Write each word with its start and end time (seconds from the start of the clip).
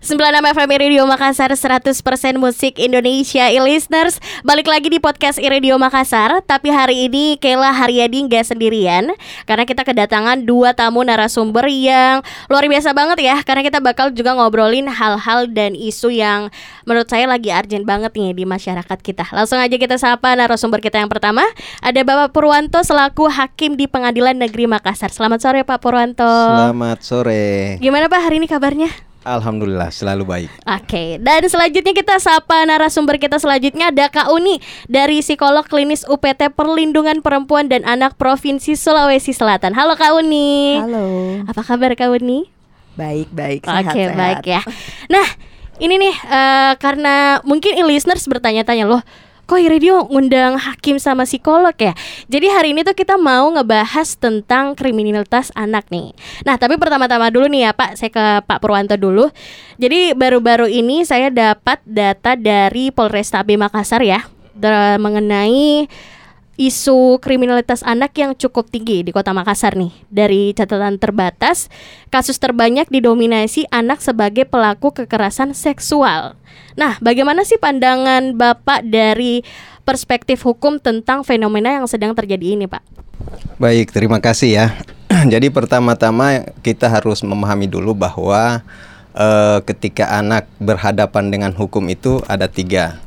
96 0.00 0.16
FM 0.56 0.70
Radio 0.80 1.04
Makassar 1.04 1.52
100% 1.52 1.92
musik 2.40 2.80
Indonesia. 2.80 3.52
E-listeners 3.52 4.16
Balik 4.40 4.72
lagi 4.72 4.88
di 4.88 4.96
podcast 4.96 5.36
Radio 5.36 5.76
Makassar. 5.76 6.40
Tapi 6.40 6.72
hari 6.72 7.04
ini 7.04 7.36
Kayla 7.36 7.68
Haryadi 7.68 8.24
nggak 8.24 8.48
sendirian 8.48 9.12
Karena 9.44 9.68
kita 9.68 9.84
kedatangan 9.84 10.48
dua 10.48 10.72
tamu 10.72 11.04
narasumber 11.04 11.68
yang 11.68 12.24
luar 12.48 12.64
biasa 12.64 12.96
banget 12.96 13.28
ya. 13.28 13.36
Karena 13.44 13.60
kita 13.60 13.84
bakal 13.84 14.08
juga 14.16 14.32
ngobrolin 14.40 14.88
hal-hal 14.88 15.52
dan 15.52 15.76
isu 15.76 16.08
yang 16.08 16.48
menurut 16.88 17.04
saya 17.04 17.28
lagi 17.28 17.52
urgent 17.52 17.84
banget 17.84 18.16
nih 18.16 18.32
di 18.32 18.48
masyarakat 18.48 18.98
kita. 19.04 19.28
Langsung 19.36 19.60
aja 19.60 19.76
kita 19.76 20.00
sapa 20.00 20.32
narasumber 20.32 20.80
kita 20.80 20.96
yang 20.96 21.12
pertama. 21.12 21.44
Ada 21.84 22.08
Bapak 22.08 22.32
Purwanto 22.32 22.80
selaku 22.80 23.28
Hakim 23.28 23.76
di 23.76 23.84
Pengadilan 23.84 24.32
Negeri 24.32 24.64
Makassar. 24.64 25.12
Selamat 25.12 25.44
sore 25.44 25.60
Pak 25.60 25.76
Purwanto. 25.84 26.24
Selamat 26.24 27.04
sore. 27.04 27.76
Gimana 27.84 28.08
Pak 28.08 28.20
hari 28.24 28.40
ini 28.40 28.48
kabarnya? 28.48 29.09
Alhamdulillah 29.20 29.92
selalu 29.92 30.24
baik. 30.24 30.50
Oke, 30.64 31.20
dan 31.20 31.44
selanjutnya 31.44 31.92
kita 31.92 32.16
sapa 32.16 32.64
narasumber 32.64 33.20
kita 33.20 33.36
selanjutnya 33.36 33.92
ada 33.92 34.08
Kak 34.08 34.32
Uni 34.32 34.64
dari 34.88 35.20
psikolog 35.20 35.68
klinis 35.68 36.08
UPT 36.08 36.56
Perlindungan 36.56 37.20
Perempuan 37.20 37.68
dan 37.68 37.84
Anak 37.84 38.16
Provinsi 38.16 38.80
Sulawesi 38.80 39.36
Selatan. 39.36 39.76
Halo 39.76 39.92
Kak 39.92 40.16
Uni. 40.16 40.80
Halo. 40.80 41.04
Apa 41.44 41.60
kabar 41.60 41.92
Kak 41.92 42.16
Uni? 42.16 42.48
Baik, 42.96 43.28
baik. 43.28 43.68
Oke, 43.68 43.92
okay, 43.92 44.06
baik 44.16 44.44
ya. 44.48 44.64
Nah, 45.12 45.28
ini 45.80 46.00
nih 46.00 46.16
uh, 46.28 46.72
karena 46.80 47.44
mungkin 47.44 47.76
listeners 47.84 48.24
bertanya-tanya 48.24 48.88
loh 48.88 49.04
kok 49.50 49.58
radio 49.66 50.06
ngundang 50.06 50.54
hakim 50.62 51.02
sama 51.02 51.26
psikolog 51.26 51.74
ya. 51.74 51.90
Jadi 52.30 52.46
hari 52.54 52.70
ini 52.70 52.86
tuh 52.86 52.94
kita 52.94 53.18
mau 53.18 53.50
ngebahas 53.50 54.14
tentang 54.14 54.78
kriminalitas 54.78 55.50
anak 55.58 55.90
nih. 55.90 56.14
Nah, 56.46 56.54
tapi 56.54 56.78
pertama-tama 56.78 57.34
dulu 57.34 57.50
nih 57.50 57.66
ya 57.66 57.70
Pak, 57.74 57.98
saya 57.98 58.14
ke 58.14 58.46
Pak 58.46 58.62
Purwanto 58.62 58.94
dulu. 58.94 59.26
Jadi 59.82 60.14
baru-baru 60.14 60.70
ini 60.70 61.02
saya 61.02 61.34
dapat 61.34 61.82
data 61.82 62.38
dari 62.38 62.94
Polrestabes 62.94 63.58
Makassar 63.58 64.06
ya 64.06 64.22
mengenai 65.02 65.90
isu 66.60 67.16
kriminalitas 67.24 67.80
anak 67.80 68.12
yang 68.20 68.36
cukup 68.36 68.68
tinggi 68.68 69.00
di 69.00 69.16
Kota 69.16 69.32
Makassar 69.32 69.80
nih. 69.80 69.88
Dari 70.12 70.52
catatan 70.52 71.00
terbatas, 71.00 71.72
kasus 72.12 72.36
terbanyak 72.36 72.92
didominasi 72.92 73.64
anak 73.72 74.04
sebagai 74.04 74.44
pelaku 74.44 74.92
kekerasan 74.92 75.56
seksual. 75.56 76.36
Nah, 76.76 77.00
bagaimana 77.00 77.48
sih 77.48 77.56
pandangan 77.56 78.36
Bapak 78.36 78.84
dari 78.84 79.40
perspektif 79.88 80.44
hukum 80.44 80.76
tentang 80.76 81.24
fenomena 81.24 81.72
yang 81.80 81.88
sedang 81.88 82.12
terjadi 82.12 82.60
ini, 82.60 82.68
Pak? 82.68 82.84
Baik, 83.56 83.96
terima 83.96 84.20
kasih 84.20 84.50
ya. 84.52 84.66
Jadi 85.32 85.48
pertama-tama 85.48 86.44
kita 86.60 86.92
harus 86.92 87.24
memahami 87.24 87.72
dulu 87.72 87.96
bahwa 87.96 88.60
uh, 89.16 89.58
ketika 89.64 90.12
anak 90.12 90.44
berhadapan 90.60 91.32
dengan 91.32 91.52
hukum 91.56 91.88
itu 91.88 92.20
ada 92.28 92.46
tiga 92.52 93.00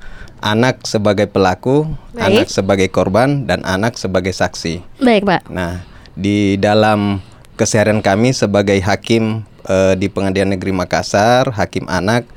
anak 0.43 0.83
sebagai 0.83 1.31
pelaku, 1.31 1.87
Baik. 2.11 2.23
anak 2.27 2.47
sebagai 2.51 2.91
korban, 2.91 3.47
dan 3.47 3.63
anak 3.63 3.95
sebagai 3.95 4.35
saksi. 4.35 4.83
Baik, 4.99 5.23
Pak. 5.23 5.47
Nah, 5.47 5.87
di 6.13 6.59
dalam 6.59 7.23
keseharian 7.55 8.03
kami 8.03 8.35
sebagai 8.35 8.75
hakim 8.83 9.47
uh, 9.65 9.95
di 9.95 10.11
Pengadilan 10.11 10.51
Negeri 10.51 10.75
Makassar, 10.75 11.47
hakim 11.55 11.87
anak, 11.87 12.27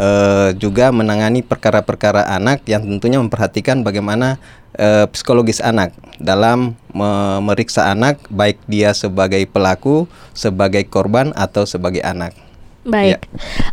uh, 0.00 0.56
juga 0.56 0.88
menangani 0.88 1.44
perkara-perkara 1.44 2.24
anak 2.32 2.64
yang 2.64 2.80
tentunya 2.88 3.20
memperhatikan 3.20 3.84
bagaimana 3.84 4.40
uh, 4.80 5.04
psikologis 5.12 5.60
anak 5.60 5.92
dalam 6.16 6.80
memeriksa 6.96 7.92
anak, 7.92 8.24
baik 8.32 8.56
dia 8.64 8.96
sebagai 8.96 9.44
pelaku, 9.44 10.08
sebagai 10.32 10.88
korban, 10.88 11.36
atau 11.36 11.68
sebagai 11.68 12.00
anak. 12.00 12.32
Baik, 12.80 13.12
ya. 13.12 13.18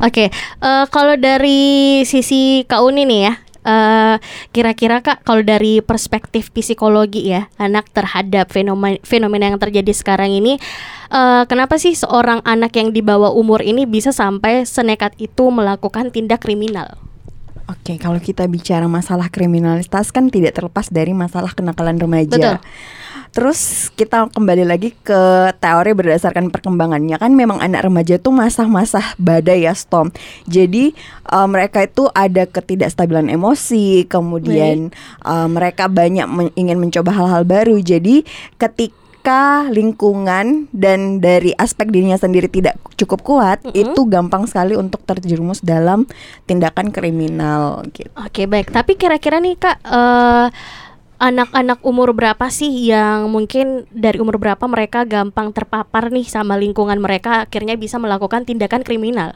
oke. 0.03 0.11
Okay. 0.11 0.27
Uh, 0.59 0.83
kalau 0.91 1.15
dari 1.15 2.03
sisi 2.03 2.67
Kak 2.67 2.83
Uni 2.83 3.07
nih 3.07 3.31
ya, 3.31 3.33
eh, 3.67 4.15
kira-kira 4.55 5.03
kak 5.03 5.27
kalau 5.27 5.43
dari 5.43 5.83
perspektif 5.83 6.49
psikologi 6.55 7.29
ya 7.35 7.51
anak 7.59 7.91
terhadap 7.91 8.49
fenomena 8.49 8.97
fenomena 9.03 9.51
yang 9.51 9.59
terjadi 9.59 9.91
sekarang 9.91 10.31
ini 10.31 10.55
uh, 11.11 11.43
kenapa 11.47 11.75
sih 11.79 11.95
seorang 11.95 12.43
anak 12.43 12.75
yang 12.75 12.91
di 12.91 13.03
bawah 13.03 13.31
umur 13.31 13.63
ini 13.63 13.83
bisa 13.87 14.11
sampai 14.11 14.63
senekat 14.63 15.15
itu 15.19 15.49
melakukan 15.51 16.11
tindak 16.11 16.43
kriminal? 16.43 17.06
Oke, 17.67 17.99
kalau 17.99 18.15
kita 18.23 18.47
bicara 18.47 18.87
masalah 18.87 19.27
kriminalitas 19.27 20.15
kan 20.15 20.31
tidak 20.31 20.55
terlepas 20.55 20.87
dari 20.87 21.11
masalah 21.11 21.51
kenakalan 21.51 21.99
remaja. 21.99 22.31
Betul. 22.31 22.57
Terus 23.35 23.91
kita 23.93 24.31
kembali 24.31 24.63
lagi 24.63 24.95
ke 25.03 25.51
teori 25.59 25.91
berdasarkan 25.91 26.47
perkembangannya 26.49 27.19
kan 27.19 27.35
memang 27.35 27.59
anak 27.59 27.85
remaja 27.85 28.17
itu 28.17 28.31
masa-masa 28.31 29.03
badai 29.19 29.67
ya 29.67 29.75
storm. 29.75 30.15
Jadi 30.47 30.95
uh, 31.27 31.45
mereka 31.45 31.83
itu 31.83 32.07
ada 32.15 32.47
ketidakstabilan 32.47 33.27
emosi, 33.27 34.07
kemudian 34.07 34.95
uh, 35.27 35.45
mereka 35.51 35.91
banyak 35.91 36.25
men 36.25 36.49
ingin 36.55 36.79
mencoba 36.79 37.11
hal-hal 37.13 37.43
baru. 37.43 37.77
Jadi 37.83 38.23
ketika 38.57 39.06
lingkungan 39.69 40.71
dan 40.71 41.19
dari 41.19 41.51
aspek 41.57 41.91
dirinya 41.91 42.15
sendiri 42.15 42.47
tidak 42.47 42.79
cukup 42.95 43.19
kuat, 43.23 43.59
mm 43.63 43.71
-hmm. 43.71 43.81
itu 43.83 44.01
gampang 44.07 44.47
sekali 44.47 44.79
untuk 44.79 45.03
terjerumus 45.03 45.59
dalam 45.59 46.07
tindakan 46.47 46.89
kriminal 46.95 47.83
gitu. 47.91 48.11
Oke, 48.15 48.47
baik. 48.47 48.71
Tapi 48.71 48.95
kira-kira 48.95 49.43
nih 49.43 49.59
Kak 49.59 49.77
uh, 49.83 50.47
anak-anak 51.17 51.81
umur 51.81 52.13
berapa 52.13 52.45
sih 52.53 52.69
yang 52.93 53.29
mungkin 53.33 53.89
dari 53.89 54.21
umur 54.21 54.37
berapa 54.37 54.61
mereka 54.69 55.03
gampang 55.03 55.49
terpapar 55.49 56.13
nih 56.13 56.29
sama 56.29 56.55
lingkungan 56.55 57.01
mereka 57.01 57.49
akhirnya 57.49 57.73
bisa 57.73 57.97
melakukan 57.97 58.45
tindakan 58.45 58.85
kriminal? 58.85 59.33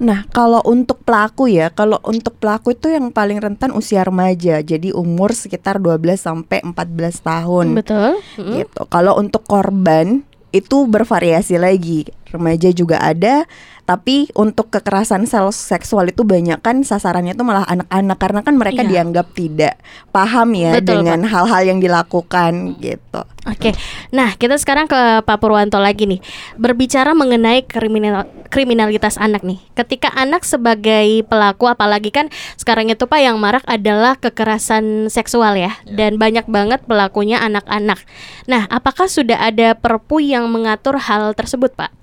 Nah, 0.00 0.24
kalau 0.32 0.64
untuk 0.64 1.04
pelaku 1.04 1.52
ya, 1.52 1.68
kalau 1.68 2.00
untuk 2.08 2.40
pelaku 2.40 2.72
itu 2.72 2.88
yang 2.88 3.12
paling 3.12 3.36
rentan 3.36 3.68
usia 3.76 4.00
remaja. 4.00 4.64
Jadi 4.64 4.96
umur 4.96 5.36
sekitar 5.36 5.76
12 5.76 6.16
sampai 6.16 6.64
14 6.64 7.20
tahun. 7.20 7.66
Betul. 7.76 8.16
Gitu. 8.40 8.80
Kalau 8.88 9.20
untuk 9.20 9.44
korban 9.44 10.24
itu 10.56 10.88
bervariasi 10.88 11.60
lagi. 11.60 12.08
Remaja 12.30 12.70
juga 12.70 13.02
ada, 13.02 13.44
tapi 13.90 14.30
untuk 14.38 14.70
kekerasan 14.70 15.26
sel 15.26 15.50
seksual 15.50 16.14
itu 16.14 16.22
banyak 16.22 16.62
kan 16.62 16.86
sasarannya 16.86 17.34
itu 17.34 17.42
malah 17.42 17.66
anak-anak 17.66 18.18
karena 18.22 18.40
kan 18.46 18.54
mereka 18.54 18.86
iya. 18.86 18.90
dianggap 19.02 19.26
tidak 19.34 19.82
paham 20.14 20.54
ya 20.54 20.78
Betul, 20.78 21.02
dengan 21.02 21.26
hal-hal 21.26 21.62
yang 21.66 21.82
dilakukan 21.82 22.78
gitu. 22.78 23.22
Oke, 23.50 23.74
nah 24.14 24.38
kita 24.38 24.62
sekarang 24.62 24.86
ke 24.86 25.26
Pak 25.26 25.36
Purwanto 25.42 25.82
lagi 25.82 26.06
nih 26.06 26.22
berbicara 26.54 27.18
mengenai 27.18 27.66
kriminal 27.66 28.30
kriminalitas 28.46 29.18
anak 29.18 29.42
nih. 29.42 29.58
Ketika 29.74 30.14
anak 30.14 30.46
sebagai 30.46 31.26
pelaku, 31.26 31.66
apalagi 31.66 32.14
kan 32.14 32.30
sekarang 32.54 32.94
itu 32.94 33.10
Pak 33.10 33.18
yang 33.18 33.42
marak 33.42 33.66
adalah 33.66 34.14
kekerasan 34.22 35.10
seksual 35.10 35.58
ya, 35.58 35.74
ya. 35.82 35.98
dan 35.98 36.14
banyak 36.14 36.46
banget 36.46 36.78
pelakunya 36.86 37.42
anak-anak. 37.42 37.98
Nah, 38.46 38.70
apakah 38.70 39.10
sudah 39.10 39.42
ada 39.42 39.74
Perpu 39.74 40.22
yang 40.22 40.46
mengatur 40.46 40.94
hal 41.00 41.34
tersebut 41.34 41.74
Pak? 41.74 41.99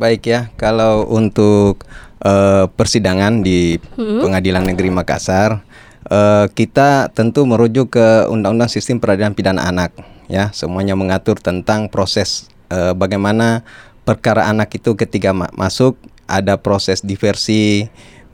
Baik 0.00 0.32
ya, 0.32 0.48
kalau 0.56 1.04
untuk 1.12 1.84
uh, 2.24 2.64
persidangan 2.72 3.44
di 3.44 3.76
hmm. 3.76 4.24
Pengadilan 4.24 4.64
Negeri 4.64 4.88
Makassar, 4.88 5.60
uh, 6.08 6.48
kita 6.56 7.12
tentu 7.12 7.44
merujuk 7.44 8.00
ke 8.00 8.24
Undang-Undang 8.32 8.72
Sistem 8.72 8.96
Peradilan 8.96 9.36
Pidana 9.36 9.68
Anak. 9.68 9.92
Ya, 10.24 10.48
semuanya 10.56 10.96
mengatur 10.96 11.36
tentang 11.36 11.92
proses 11.92 12.48
uh, 12.72 12.96
bagaimana 12.96 13.60
perkara 14.08 14.48
anak 14.48 14.72
itu 14.72 14.96
ketika 14.96 15.36
ma 15.36 15.52
masuk 15.52 16.00
ada 16.24 16.56
proses 16.56 17.04
diversi, 17.04 17.84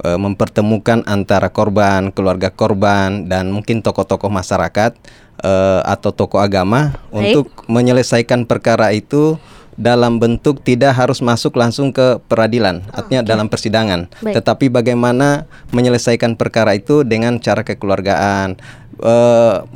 uh, 0.07 0.23
mempertemukan 0.23 1.03
antara 1.03 1.51
korban, 1.51 2.15
keluarga 2.15 2.55
korban, 2.55 3.27
dan 3.27 3.51
mungkin 3.51 3.83
tokoh-tokoh 3.83 4.31
masyarakat 4.31 4.95
uh, 5.43 5.83
atau 5.83 6.15
tokoh 6.15 6.39
agama 6.39 6.95
Baik. 7.11 7.43
untuk 7.43 7.47
menyelesaikan 7.67 8.47
perkara 8.47 8.95
itu 8.95 9.35
dalam 9.77 10.17
bentuk 10.17 10.65
tidak 10.65 10.97
harus 10.97 11.21
masuk 11.21 11.55
langsung 11.57 11.93
ke 11.93 12.17
peradilan, 12.27 12.81
oh, 12.89 12.97
artinya 12.97 13.21
okay. 13.23 13.31
dalam 13.31 13.47
persidangan. 13.47 14.01
Baik. 14.25 14.35
Tetapi 14.41 14.67
bagaimana 14.73 15.45
menyelesaikan 15.71 16.35
perkara 16.35 16.75
itu 16.77 17.05
dengan 17.05 17.37
cara 17.39 17.61
kekeluargaan, 17.61 18.57
e, 18.99 19.15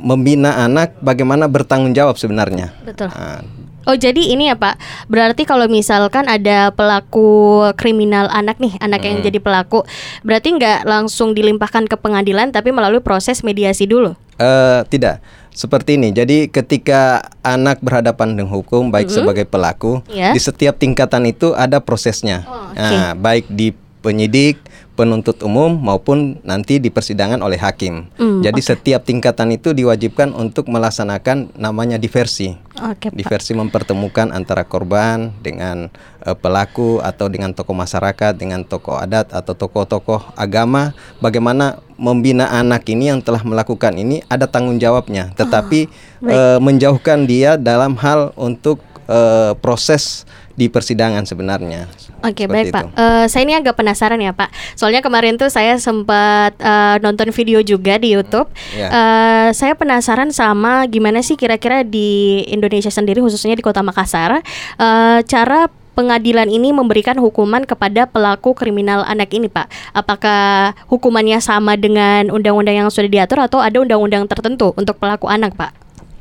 membina 0.01 0.65
anak, 0.65 0.97
bagaimana 0.99 1.45
bertanggung 1.45 1.93
jawab 1.93 2.17
sebenarnya. 2.17 2.73
Betul. 2.83 3.13
Nah, 3.13 3.45
Oh 3.81 3.97
jadi 3.97 4.29
ini 4.29 4.45
ya 4.45 4.53
Pak, 4.53 4.77
berarti 5.09 5.41
kalau 5.41 5.65
misalkan 5.65 6.29
ada 6.29 6.69
pelaku 6.69 7.65
kriminal 7.73 8.29
anak 8.29 8.61
nih, 8.61 8.77
anak 8.77 9.01
hmm. 9.01 9.09
yang 9.09 9.17
jadi 9.25 9.39
pelaku, 9.41 9.81
berarti 10.21 10.53
nggak 10.53 10.85
langsung 10.85 11.33
dilimpahkan 11.33 11.89
ke 11.89 11.97
pengadilan, 11.97 12.53
tapi 12.53 12.69
melalui 12.69 13.01
proses 13.01 13.41
mediasi 13.41 13.89
dulu? 13.89 14.13
Uh, 14.37 14.85
tidak 14.85 15.17
seperti 15.51 15.99
ini. 15.99 16.15
Jadi 16.15 16.47
ketika 16.47 17.27
anak 17.43 17.83
berhadapan 17.83 18.35
dengan 18.35 18.51
hukum 18.51 18.89
baik 18.89 19.07
mm 19.07 19.11
-hmm. 19.11 19.17
sebagai 19.23 19.45
pelaku, 19.45 20.01
yeah. 20.07 20.31
di 20.31 20.39
setiap 20.39 20.79
tingkatan 20.79 21.27
itu 21.27 21.51
ada 21.53 21.83
prosesnya. 21.83 22.47
Oh, 22.47 22.71
okay. 22.71 22.79
Nah, 22.79 23.11
baik 23.13 23.45
di 23.51 23.75
penyidik, 24.01 24.57
penuntut 24.91 25.39
umum 25.41 25.71
maupun 25.71 26.37
nanti 26.43 26.77
di 26.77 26.91
persidangan 26.91 27.39
oleh 27.39 27.57
hakim. 27.57 28.11
Hmm, 28.19 28.43
Jadi 28.43 28.59
oke. 28.59 28.69
setiap 28.75 29.01
tingkatan 29.07 29.55
itu 29.55 29.71
diwajibkan 29.71 30.35
untuk 30.35 30.67
melaksanakan 30.67 31.55
namanya 31.55 31.95
diversi. 31.95 32.53
Oke, 32.81 33.07
Pak. 33.09 33.15
Diversi 33.15 33.55
mempertemukan 33.55 34.35
antara 34.35 34.67
korban 34.67 35.31
dengan 35.39 35.87
eh, 36.23 36.35
pelaku 36.35 36.99
atau 36.99 37.31
dengan 37.31 37.55
tokoh 37.55 37.75
masyarakat, 37.75 38.35
dengan 38.35 38.67
tokoh 38.67 38.99
adat 38.99 39.31
atau 39.31 39.55
tokoh-tokoh 39.55 40.35
agama. 40.35 40.91
Bagaimana 41.23 41.79
membina 41.95 42.51
anak 42.51 42.83
ini 42.91 43.13
yang 43.13 43.23
telah 43.23 43.41
melakukan 43.45 43.95
ini 43.95 44.25
ada 44.27 44.49
tanggung 44.49 44.77
jawabnya, 44.81 45.31
tetapi 45.39 45.87
eh, 46.27 46.59
menjauhkan 46.59 47.23
dia 47.25 47.55
dalam 47.55 47.95
hal 47.95 48.35
untuk 48.35 48.83
eh, 49.07 49.55
proses 49.59 50.27
di 50.59 50.67
persidangan 50.67 51.23
sebenarnya. 51.23 51.87
Oke 52.21 52.45
Seperti 52.45 52.53
baik 52.53 52.65
itu. 52.69 52.75
Pak. 52.77 52.85
Eh, 52.93 53.25
saya 53.27 53.41
ini 53.43 53.53
agak 53.57 53.75
penasaran 53.77 54.21
ya 54.21 54.31
Pak. 54.33 54.49
Soalnya 54.77 55.01
kemarin 55.01 55.41
tuh 55.41 55.49
saya 55.49 55.77
sempat 55.81 56.53
eh, 56.61 56.95
nonton 57.01 57.33
video 57.33 57.59
juga 57.65 57.97
di 57.97 58.13
YouTube. 58.13 58.49
Ya. 58.77 58.87
Eh, 58.89 59.49
saya 59.57 59.73
penasaran 59.73 60.29
sama 60.29 60.85
gimana 60.85 61.25
sih 61.25 61.33
kira-kira 61.33 61.81
di 61.81 62.41
Indonesia 62.49 62.93
sendiri 62.93 63.19
khususnya 63.19 63.57
di 63.57 63.65
Kota 63.65 63.81
Makassar 63.81 64.41
eh, 64.41 65.19
cara 65.25 65.69
pengadilan 65.91 66.47
ini 66.47 66.71
memberikan 66.71 67.19
hukuman 67.19 67.67
kepada 67.67 68.07
pelaku 68.07 68.55
kriminal 68.55 69.03
anak 69.03 69.33
ini 69.35 69.51
Pak. 69.51 69.67
Apakah 69.91 70.73
hukumannya 70.87 71.43
sama 71.43 71.75
dengan 71.75 72.31
undang-undang 72.31 72.85
yang 72.85 72.89
sudah 72.89 73.11
diatur 73.11 73.43
atau 73.43 73.59
ada 73.59 73.77
undang-undang 73.81 74.25
tertentu 74.25 74.71
untuk 74.79 74.97
pelaku 74.97 75.27
anak 75.27 75.53
Pak? 75.57 75.71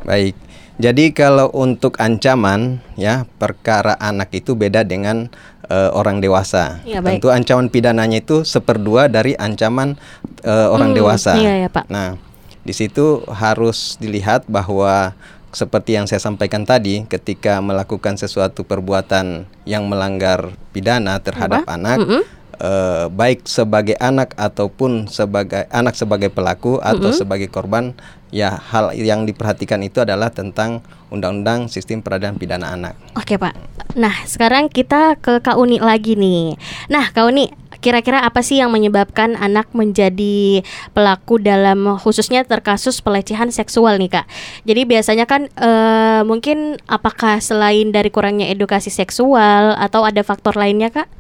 Baik. 0.03 0.35
Jadi 0.81 1.13
kalau 1.13 1.53
untuk 1.53 2.01
ancaman 2.01 2.81
ya 2.97 3.29
perkara 3.37 4.01
anak 4.01 4.33
itu 4.33 4.57
beda 4.57 4.81
dengan 4.81 5.29
eh, 5.69 5.91
orang 5.93 6.25
dewasa. 6.25 6.81
Iya, 6.89 7.05
baik. 7.05 7.21
Tentu 7.21 7.29
ancaman 7.29 7.69
pidananya 7.69 8.25
itu 8.25 8.43
seperdua 8.43 9.13
dari 9.13 9.37
ancaman 9.37 10.01
eh, 10.41 10.69
orang 10.73 10.97
Hmm, 10.97 10.99
dewasa. 10.99 11.37
iya, 11.37 11.65
ya, 11.65 11.69
Pak. 11.69 11.85
Nah, 11.93 12.17
di 12.65 12.73
situ 12.73 13.21
harus 13.29 14.01
dilihat 14.01 14.49
bahwa 14.49 15.13
seperti 15.51 15.99
yang 15.99 16.07
saya 16.07 16.23
sampaikan 16.23 16.63
tadi, 16.63 17.05
ketika 17.11 17.59
melakukan 17.61 18.15
sesuatu 18.17 18.63
perbuatan 18.63 19.45
yang 19.67 19.85
melanggar 19.85 20.55
pidana 20.71 21.19
terhadap 21.19 21.67
Apa? 21.67 21.75
anak, 21.77 21.99
Mm-mm. 22.01 22.23
Eh, 22.61 23.07
baik 23.09 23.49
sebagai 23.49 23.97
anak 23.99 24.37
ataupun 24.37 25.09
sebagai 25.09 25.67
anak 25.73 25.97
sebagai 25.97 26.29
pelaku 26.31 26.79
atau 26.79 27.11
sebagai 27.11 27.49
korban, 27.49 27.97
ya 28.31 28.55
hal 28.55 28.95
yang 28.95 29.27
diperhatikan 29.27 29.83
itu 29.83 29.99
adalah 30.05 30.31
tentang 30.31 30.85
undang-undang 31.11 31.67
sistem 31.67 32.01
peradilan 32.01 32.39
pidana 32.39 32.71
anak. 32.73 32.95
Oke 33.19 33.37
Pak. 33.37 33.55
Nah 33.99 34.15
sekarang 34.25 34.71
kita 34.71 35.19
ke 35.19 35.43
Kak 35.43 35.59
Uni 35.59 35.83
lagi 35.83 36.15
nih. 36.15 36.55
Nah 36.87 37.11
Kak 37.11 37.27
Uni, 37.27 37.51
kira-kira 37.83 38.23
apa 38.23 38.39
sih 38.47 38.63
yang 38.63 38.71
menyebabkan 38.71 39.35
anak 39.35 39.75
menjadi 39.75 40.63
pelaku 40.95 41.43
dalam 41.43 41.99
khususnya 41.99 42.47
terkasus 42.47 43.03
pelecehan 43.03 43.51
seksual 43.51 43.99
nih 43.99 44.23
Kak? 44.23 44.27
Jadi 44.63 44.83
biasanya 44.87 45.27
kan 45.27 45.51
eh, 45.51 46.23
mungkin 46.23 46.79
apakah 46.87 47.43
selain 47.43 47.91
dari 47.91 48.15
kurangnya 48.15 48.47
edukasi 48.47 48.95
seksual 48.95 49.75
atau 49.75 50.07
ada 50.07 50.23
faktor 50.23 50.55
lainnya 50.55 50.95
Kak? 50.95 51.11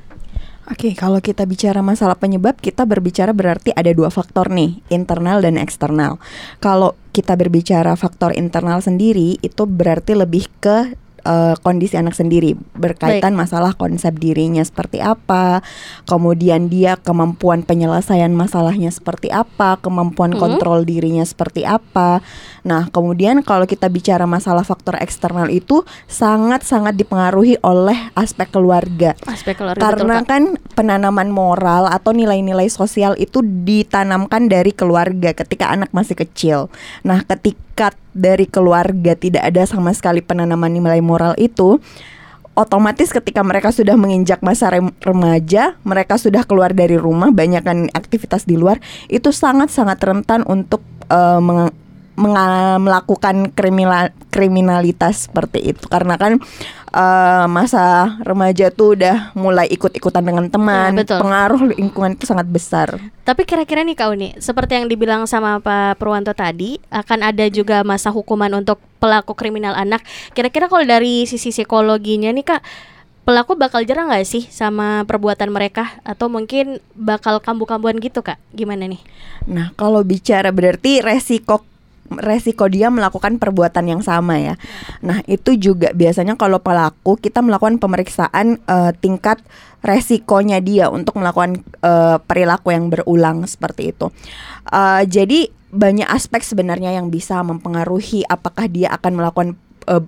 Oke, 0.68 0.92
kalau 0.92 1.24
kita 1.24 1.48
bicara 1.48 1.80
masalah 1.80 2.20
penyebab, 2.20 2.60
kita 2.60 2.84
berbicara 2.84 3.32
berarti 3.32 3.72
ada 3.72 3.88
dua 3.96 4.12
faktor 4.12 4.52
nih, 4.52 4.84
internal 4.92 5.40
dan 5.40 5.56
eksternal. 5.56 6.20
Kalau 6.60 7.00
kita 7.16 7.32
berbicara 7.32 7.96
faktor 7.96 8.36
internal 8.36 8.84
sendiri, 8.84 9.40
itu 9.40 9.64
berarti 9.64 10.12
lebih 10.12 10.52
ke 10.60 10.94
eh, 11.22 11.54
kondisi 11.60 11.96
anak 11.96 12.16
sendiri 12.16 12.56
berkaitan 12.74 13.36
masalah 13.36 13.76
konsep 13.76 14.16
dirinya 14.16 14.64
seperti 14.64 14.98
apa, 15.04 15.60
kemudian 16.08 16.72
dia 16.72 16.96
kemampuan 16.98 17.62
penyelesaian 17.62 18.32
masalahnya 18.32 18.90
seperti 18.90 19.28
apa, 19.30 19.78
kemampuan 19.80 20.34
Mhm. 20.34 20.40
kontrol 20.40 20.82
dirinya 20.82 21.22
seperti 21.22 21.64
apa. 21.68 22.24
Nah, 22.64 22.88
kemudian 22.92 23.40
kalau 23.44 23.64
kita 23.64 23.88
bicara 23.88 24.28
masalah 24.28 24.64
faktor 24.64 24.96
eksternal 25.00 25.48
itu 25.48 25.84
sangat-sangat 26.10 26.96
dipengaruhi 26.96 27.56
oleh 27.64 28.12
aspek 28.16 28.52
keluarga. 28.52 29.16
Aspek 29.24 29.56
keluarga 29.56 29.80
Karena 29.80 30.20
betul, 30.20 30.28
kan 30.28 30.42
penanaman 30.76 31.32
moral 31.32 31.88
atau 31.88 32.12
nilai-nilai 32.12 32.68
sosial 32.68 33.16
itu 33.16 33.40
ditanamkan 33.40 34.48
dari 34.48 34.72
keluarga 34.76 35.32
ketika 35.32 35.72
anak 35.72 35.92
masih 35.96 36.16
kecil. 36.16 36.68
Nah, 37.04 37.24
ketika 37.24 37.96
dari 38.20 38.44
keluarga 38.44 39.16
tidak 39.16 39.48
ada 39.48 39.64
sama 39.64 39.96
sekali 39.96 40.20
penanaman 40.20 40.68
nilai 40.68 41.00
moral 41.00 41.32
itu, 41.40 41.80
otomatis 42.52 43.08
ketika 43.08 43.40
mereka 43.40 43.72
sudah 43.72 43.96
menginjak 43.96 44.44
masa 44.44 44.68
rem- 44.68 44.92
remaja, 45.00 45.80
mereka 45.88 46.20
sudah 46.20 46.44
keluar 46.44 46.76
dari 46.76 47.00
rumah, 47.00 47.32
banyak 47.32 47.64
kan 47.64 47.88
aktivitas 47.96 48.44
di 48.44 48.60
luar, 48.60 48.76
itu 49.08 49.32
sangat-sangat 49.32 49.96
rentan 50.04 50.44
untuk 50.44 50.84
eh, 51.08 51.40
meng- 51.40 51.72
melakukan 52.80 53.48
kriminal 53.56 54.12
kriminalitas 54.28 55.24
seperti 55.30 55.72
itu. 55.72 55.88
Karena 55.88 56.20
kan 56.20 56.36
eh, 56.90 57.44
masa 57.46 58.18
remaja 58.20 58.68
tuh 58.68 58.98
udah 58.98 59.30
mulai 59.32 59.66
ikut-ikutan 59.66 60.20
dengan 60.20 60.46
teman, 60.46 60.92
Ya, 60.92 61.00
betul. 61.02 61.18
pengaruh 61.22 61.62
lingkungan 61.72 62.14
itu 62.14 62.26
sangat 62.26 62.46
besar. 62.46 62.98
Tapi 63.22 63.46
kira-kira 63.46 63.86
nih 63.86 63.94
Kak 63.94 64.10
Uni, 64.10 64.28
seperti 64.36 64.74
yang 64.74 64.90
dibilang 64.90 65.24
sama 65.24 65.62
Pak 65.62 66.02
Purwanto 66.02 66.34
tadi, 66.34 66.82
akan 66.90 67.30
ada 67.30 67.46
juga 67.46 67.86
masa 67.86 68.10
hukuman 68.10 68.50
untuk 68.52 68.82
pelaku 68.98 69.32
kriminal 69.32 69.72
anak. 69.72 70.02
Kira-kira 70.34 70.66
kalau 70.66 70.82
dari 70.82 71.24
sisi 71.24 71.54
psikologinya 71.54 72.34
nih 72.34 72.42
Kak, 72.44 72.62
pelaku 73.22 73.54
bakal 73.54 73.86
jerah 73.86 74.10
nggak 74.10 74.26
sih 74.26 74.42
sama 74.50 75.06
perbuatan 75.06 75.54
mereka 75.54 76.02
atau 76.02 76.26
mungkin 76.26 76.82
bakal 76.98 77.38
kambuh-kambuhan 77.38 78.02
gitu 78.02 78.26
Kak? 78.26 78.42
Gimana 78.50 78.90
nih? 78.90 78.98
Nah, 79.46 79.70
kalau 79.78 80.02
bicara 80.02 80.50
berarti 80.50 80.98
resiko 80.98 81.62
resiko 82.18 82.66
dia 82.66 82.90
melakukan 82.90 83.38
perbuatan 83.38 83.86
yang 83.86 84.02
sama 84.02 84.42
ya. 84.42 84.54
Nah, 85.06 85.22
itu 85.30 85.54
juga 85.54 85.94
biasanya 85.94 86.34
kalau 86.34 86.58
pelaku 86.58 87.14
kita 87.14 87.38
melakukan 87.38 87.78
pemeriksaan 87.78 88.58
eh, 88.58 88.92
tingkat 88.98 89.38
resikonya 89.80 90.58
dia 90.58 90.90
untuk 90.90 91.22
melakukan 91.22 91.62
eh, 91.62 92.18
perilaku 92.18 92.74
yang 92.74 92.90
berulang 92.90 93.46
seperti 93.46 93.94
itu. 93.94 94.10
Eh, 94.70 95.02
jadi 95.06 95.46
banyak 95.70 96.10
aspek 96.10 96.42
sebenarnya 96.42 96.90
yang 96.98 97.14
bisa 97.14 97.38
mempengaruhi 97.46 98.26
apakah 98.26 98.66
dia 98.66 98.90
akan 98.90 99.12
melakukan 99.14 99.48
eh, 99.86 100.02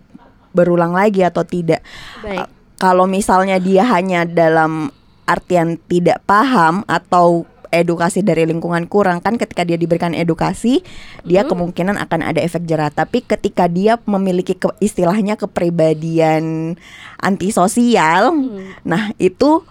berulang 0.53 0.93
lagi 0.93 1.25
atau 1.25 1.43
tidak. 1.43 1.81
Baik. 2.21 2.45
Uh, 2.45 2.49
Kalau 2.77 3.07
misalnya 3.07 3.63
dia 3.63 3.87
hanya 3.87 4.27
dalam 4.27 4.91
artian 5.23 5.79
tidak 5.87 6.19
paham 6.27 6.83
atau 6.91 7.47
edukasi 7.73 8.21
dari 8.21 8.45
lingkungan 8.45 8.85
kurang 8.85 9.19
kan 9.19 9.35
ketika 9.35 9.65
dia 9.65 9.75
diberikan 9.75 10.13
edukasi 10.13 10.85
dia 11.25 11.43
Mhm. 11.43 11.49
kemungkinan 11.49 11.97
akan 11.99 12.21
ada 12.23 12.39
efek 12.39 12.63
jerah 12.63 12.89
tapi 12.89 13.25
ketika 13.25 13.67
dia 13.67 13.97
memiliki 14.05 14.55
ke, 14.55 14.69
istilahnya 14.79 15.35
kepribadian 15.35 16.77
antisosial 17.19 18.31
Hmm. 18.31 18.77
nah 18.85 19.11
itu 19.17 19.65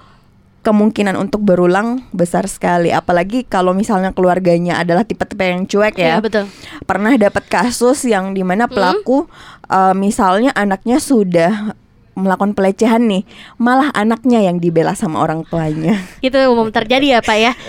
kemungkinan 0.61 1.17
untuk 1.17 1.41
berulang 1.41 2.05
besar 2.13 2.45
sekali 2.45 2.93
apalagi 2.93 3.41
kalau 3.41 3.73
misalnya 3.73 4.13
keluarganya 4.13 4.77
adalah 4.77 5.01
tipe-tipe 5.01 5.41
yang 5.41 5.65
cuek 5.65 5.97
Iya 5.97 6.05
ya 6.05 6.15
betul. 6.21 6.45
pernah 6.85 7.17
dapat 7.17 7.49
kasus 7.49 8.05
yang 8.05 8.33
di 8.33 8.41
mana 8.41 8.69
Hmm. 8.69 8.73
pelaku 8.73 9.25
eh, 9.65 9.93
misalnya 9.93 10.53
anaknya 10.53 11.01
sudah 11.01 11.73
melakukan 12.11 12.51
pelecehan 12.51 13.07
nih 13.07 13.23
malah 13.55 13.87
anaknya 13.95 14.43
yang 14.43 14.59
dibela 14.59 14.91
sama 14.93 15.23
orang 15.23 15.47
tuanya 15.47 15.95
Itu 16.25 16.37
umum 16.51 16.69
terjadi 16.69 17.17
ya 17.17 17.19
Pak 17.23 17.37
ya. 17.37 17.53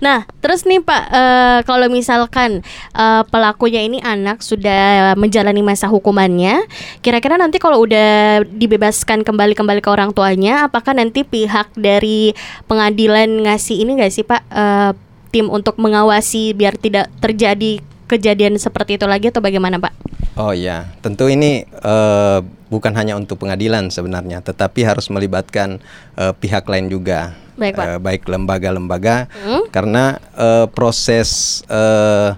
Nah, 0.00 0.24
terus 0.40 0.64
nih 0.64 0.80
Pak, 0.80 1.02
eh, 1.12 1.58
kalau 1.68 1.92
misalkan 1.92 2.64
eh, 2.96 3.22
pelakunya 3.28 3.84
ini 3.84 4.00
anak 4.00 4.40
sudah 4.40 5.12
menjalani 5.20 5.60
masa 5.60 5.84
hukumannya, 5.88 6.64
kira-kira 7.04 7.36
nanti 7.36 7.60
kalau 7.60 7.84
udah 7.84 8.40
dibebaskan 8.44 9.20
kembali 9.20 9.52
kembali 9.52 9.80
ke 9.84 9.90
orang 9.92 10.16
tuanya, 10.16 10.64
apakah 10.64 10.96
nanti 10.96 11.28
pihak 11.28 11.76
dari 11.76 12.32
pengadilan 12.64 13.44
ngasih 13.44 13.84
ini 13.84 14.00
nggak 14.00 14.12
sih 14.12 14.24
Pak 14.24 14.42
eh, 14.48 14.90
tim 15.28 15.52
untuk 15.52 15.76
mengawasi 15.76 16.56
biar 16.56 16.80
tidak 16.80 17.12
terjadi 17.20 17.84
kejadian 18.08 18.56
seperti 18.56 18.96
itu 18.96 19.04
lagi 19.04 19.28
atau 19.28 19.44
bagaimana 19.44 19.76
Pak? 19.76 20.05
Oh 20.36 20.52
ya, 20.52 20.92
tentu 21.00 21.26
ini 21.26 21.64
eh, 21.64 22.38
bukan 22.68 22.92
hanya 22.92 23.16
untuk 23.16 23.40
pengadilan 23.40 23.88
sebenarnya, 23.88 24.44
tetapi 24.44 24.84
harus 24.84 25.08
melibatkan 25.08 25.80
eh, 26.12 26.32
pihak 26.32 26.68
lain 26.68 26.92
juga, 26.92 27.32
Baik, 27.56 27.72
Pak. 27.72 27.84
Eh, 27.88 27.98
baik 27.98 28.22
lembaga-lembaga, 28.28 29.32
Hmm? 29.32 29.64
karena 29.72 30.20
eh, 30.36 30.68
proses 30.68 31.60
eh, 31.66 32.36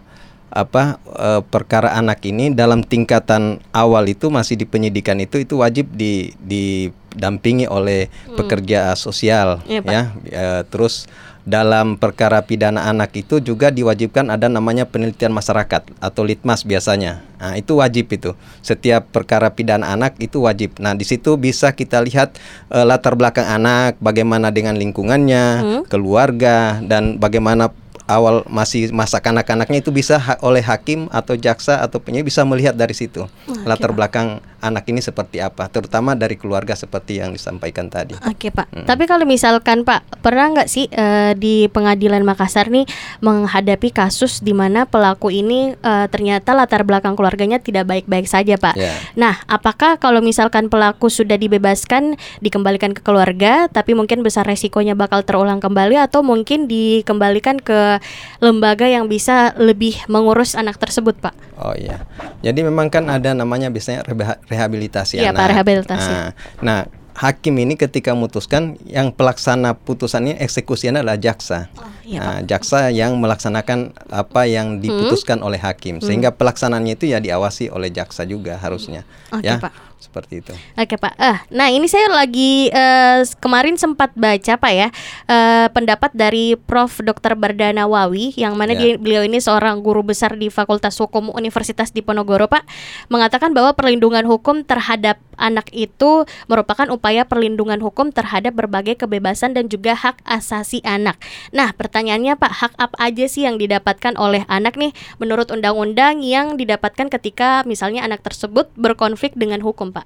apa 0.49 0.85
eh, 1.05 1.43
perkara 1.43 1.93
anak 1.93 2.23
ini 2.23 2.55
dalam 2.55 2.81
tingkatan 2.81 3.59
awal 3.69 4.07
itu 4.07 4.31
masih 4.31 4.55
di 4.55 4.65
penyidikan 4.65 5.19
itu 5.19 5.43
itu 5.43 5.59
wajib 5.59 5.91
di, 5.91 6.31
di 6.39 6.89
didampingi 7.09 7.67
oleh 7.67 8.07
pekerja 8.37 8.95
sosial 8.95 9.59
Iya, 9.67 9.81
Pak. 9.83 9.91
ya. 9.91 10.03
Eh, 10.23 10.63
terus 10.71 11.11
dalam 11.49 11.97
perkara 11.97 12.45
pidana 12.45 12.93
anak 12.93 13.17
itu 13.17 13.41
juga 13.41 13.73
diwajibkan 13.73 14.29
ada 14.29 14.53
namanya 14.53 14.85
penelitian 14.85 15.33
masyarakat 15.33 15.81
atau 15.97 16.23
litmas 16.29 16.61
biasanya. 16.61 17.25
Nah, 17.41 17.57
itu 17.57 17.81
wajib 17.81 18.13
itu. 18.13 18.37
Setiap 18.61 19.09
perkara 19.09 19.49
pidana 19.49 19.89
anak 19.89 20.21
itu 20.21 20.45
wajib. 20.45 20.77
Nah, 20.77 20.93
di 20.93 21.09
situ 21.09 21.41
bisa 21.41 21.73
kita 21.73 22.05
lihat 22.05 22.37
eh, 22.69 22.85
latar 22.85 23.17
belakang 23.17 23.49
anak, 23.49 23.97
bagaimana 23.97 24.53
dengan 24.53 24.77
lingkungannya, 24.77 25.65
keluarga 25.89 26.85
dan 26.85 27.17
bagaimana 27.17 27.73
awal 28.09 28.43
masih 28.49 28.91
masa 28.91 29.21
kanak-kanaknya 29.21 29.85
itu 29.85 29.93
bisa 29.93 30.17
ha- 30.17 30.41
oleh 30.41 30.65
hakim 30.65 31.07
atau 31.13 31.37
jaksa 31.37 31.85
atau 31.85 32.01
penyidik 32.01 32.33
bisa 32.33 32.43
melihat 32.43 32.73
dari 32.75 32.97
situ 32.97 33.29
latar 33.69 33.93
belakang 33.93 34.41
anak 34.59 34.91
ini 34.91 34.99
seperti 34.99 35.39
apa, 35.39 35.71
terutama 35.71 36.19
dari 36.19 36.35
keluarga 36.35 36.75
seperti 36.75 37.23
yang 37.23 37.31
disampaikan 37.31 37.87
tadi. 37.87 38.19
Oke 38.27 38.51
Pak, 38.51 38.89
tapi 38.91 39.07
kalau 39.07 39.23
misalkan 39.23 39.87
Pak 39.87 40.19
pernah 40.19 40.51
nggak 40.51 40.69
sih 40.69 40.91
eh, 40.91 41.33
di 41.39 41.71
pengadilan 41.71 42.27
Makassar 42.27 42.67
nih 42.67 42.85
menghadapi 43.23 43.95
kasus 43.95 44.43
di 44.43 44.51
mana 44.51 44.83
pelaku 44.83 45.31
ini 45.31 45.79
eh, 45.79 46.07
ternyata 46.11 46.59
latar 46.59 46.83
belakang 46.83 47.15
keluarganya 47.15 47.63
tidak 47.63 47.87
baik-baik 47.87 48.27
saja 48.27 48.59
Pak. 48.59 48.75
Ya. 48.75 48.91
Nah, 49.15 49.39
apakah 49.47 50.03
kalau 50.03 50.19
misalkan 50.19 50.67
pelaku 50.67 51.07
sudah 51.07 51.39
dibebaskan 51.39 52.19
dikembalikan 52.43 52.99
ke 52.99 53.03
keluarga, 53.07 53.71
tapi 53.71 53.95
mungkin 53.95 54.27
besar 54.27 54.43
resikonya 54.43 54.99
bakal 54.99 55.23
terulang 55.23 55.63
kembali 55.63 55.95
atau 56.03 56.27
mungkin 56.27 56.67
dikembalikan 56.67 57.63
ke 57.63 57.98
lembaga 58.39 58.85
yang 58.85 59.07
bisa 59.07 59.53
lebih 59.55 59.99
mengurus 60.07 60.53
anak 60.53 60.77
tersebut 60.77 61.17
Pak? 61.17 61.35
Oh 61.57 61.75
iya. 61.75 62.05
Jadi 62.41 62.63
memang 62.63 62.89
kan 62.89 63.07
ada 63.07 63.33
namanya 63.33 63.69
biasanya 63.69 64.03
reha- 64.03 64.41
rehabilitasi 64.47 65.19
Iya, 65.19 65.31
anak. 65.31 65.39
Pak, 65.39 65.47
rehabilitasi. 65.51 66.11
Nah, 66.11 66.29
nah, 66.61 66.81
hakim 67.15 67.59
ini 67.59 67.75
ketika 67.75 68.15
memutuskan 68.15 68.79
yang 68.85 69.11
pelaksana 69.11 69.75
putusan 69.75 70.23
ini 70.25 70.35
eksekusinya 70.39 71.03
adalah 71.03 71.19
jaksa. 71.19 71.67
iya, 72.07 72.21
Nah, 72.21 72.39
jaksa 72.41 72.89
yang 72.89 73.19
melaksanakan 73.19 73.91
apa 74.09 74.47
yang 74.47 74.79
diputuskan 74.79 75.43
oleh 75.43 75.59
hakim. 75.59 75.99
Sehingga 75.99 76.31
pelaksananya 76.31 76.95
itu 76.95 77.11
ya 77.11 77.19
diawasi 77.19 77.69
oleh 77.69 77.91
jaksa 77.91 78.23
juga 78.23 78.55
harusnya. 78.57 79.03
Oke, 79.29 79.45
ya. 79.45 79.59
Pak. 79.59 79.88
Seperti 80.19 80.43
itu. 80.43 80.53
Oke 80.75 80.99
Pak. 80.99 81.15
Eh, 81.15 81.39
nah 81.55 81.71
ini 81.71 81.87
saya 81.87 82.11
lagi 82.11 82.67
eh, 82.75 83.23
kemarin 83.39 83.79
sempat 83.79 84.11
baca 84.19 84.59
Pak 84.59 84.73
ya 84.75 84.91
eh, 85.31 85.67
pendapat 85.71 86.11
dari 86.11 86.59
Prof. 86.59 86.99
Dr. 86.99 87.39
Bardana 87.39 87.87
Wawi 87.87 88.35
yang 88.35 88.59
mana 88.59 88.75
Ya. 88.75 88.83
dia, 88.83 88.93
beliau 88.99 89.23
ini 89.23 89.39
seorang 89.39 89.79
guru 89.81 90.03
besar 90.03 90.35
di 90.35 90.51
Fakultas 90.51 90.99
Hukum 90.99 91.31
Universitas 91.31 91.95
Diponegoro 91.95 92.51
Pak 92.51 92.67
mengatakan 93.07 93.55
bahwa 93.55 93.73
perlindungan 93.79 94.27
hukum 94.27 94.67
terhadap 94.67 95.23
anak 95.39 95.71
itu 95.73 96.27
merupakan 96.51 96.91
upaya 96.91 97.25
perlindungan 97.25 97.81
hukum 97.81 98.11
terhadap 98.11 98.53
berbagai 98.59 98.99
kebebasan 98.99 99.55
dan 99.55 99.71
juga 99.71 99.95
hak 99.95 100.21
asasi 100.27 100.83
anak. 100.83 101.17
Nah 101.55 101.73
pertanyaannya 101.73 102.37
Pak 102.37 102.53
hak 102.53 102.73
apa 102.77 102.97
aja 102.99 103.25
sih 103.31 103.47
yang 103.47 103.57
didapatkan 103.57 104.19
oleh 104.19 104.45
anak 104.51 104.77
nih 104.77 104.93
menurut 105.23 105.49
undang-undang 105.49 106.21
yang 106.21 106.59
didapatkan 106.59 107.09
ketika 107.09 107.63
misalnya 107.65 108.05
anak 108.05 108.21
tersebut 108.21 108.69
berkonflik 108.75 109.39
dengan 109.39 109.63
hukum 109.63 109.95
Pak? 109.95 110.05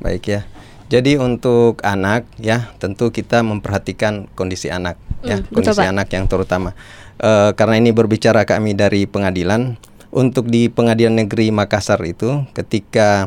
Baik 0.00 0.24
ya. 0.24 0.40
Jadi 0.88 1.20
untuk 1.20 1.84
anak 1.84 2.24
ya 2.40 2.72
tentu 2.80 3.12
kita 3.12 3.44
memperhatikan 3.44 4.24
kondisi 4.32 4.72
anak 4.72 4.96
ya 5.20 5.44
betul, 5.44 5.60
kondisi 5.60 5.84
Pak. 5.84 5.92
anak 5.92 6.08
yang 6.16 6.24
terutama 6.24 6.72
Eh, 7.18 7.50
karena 7.58 7.82
ini 7.82 7.90
berbicara 7.90 8.46
kami 8.46 8.78
dari 8.78 9.02
pengadilan 9.10 9.74
untuk 10.14 10.46
di 10.46 10.70
pengadilan 10.70 11.26
negeri 11.26 11.50
Makassar 11.50 11.98
itu 12.06 12.46
ketika 12.54 13.26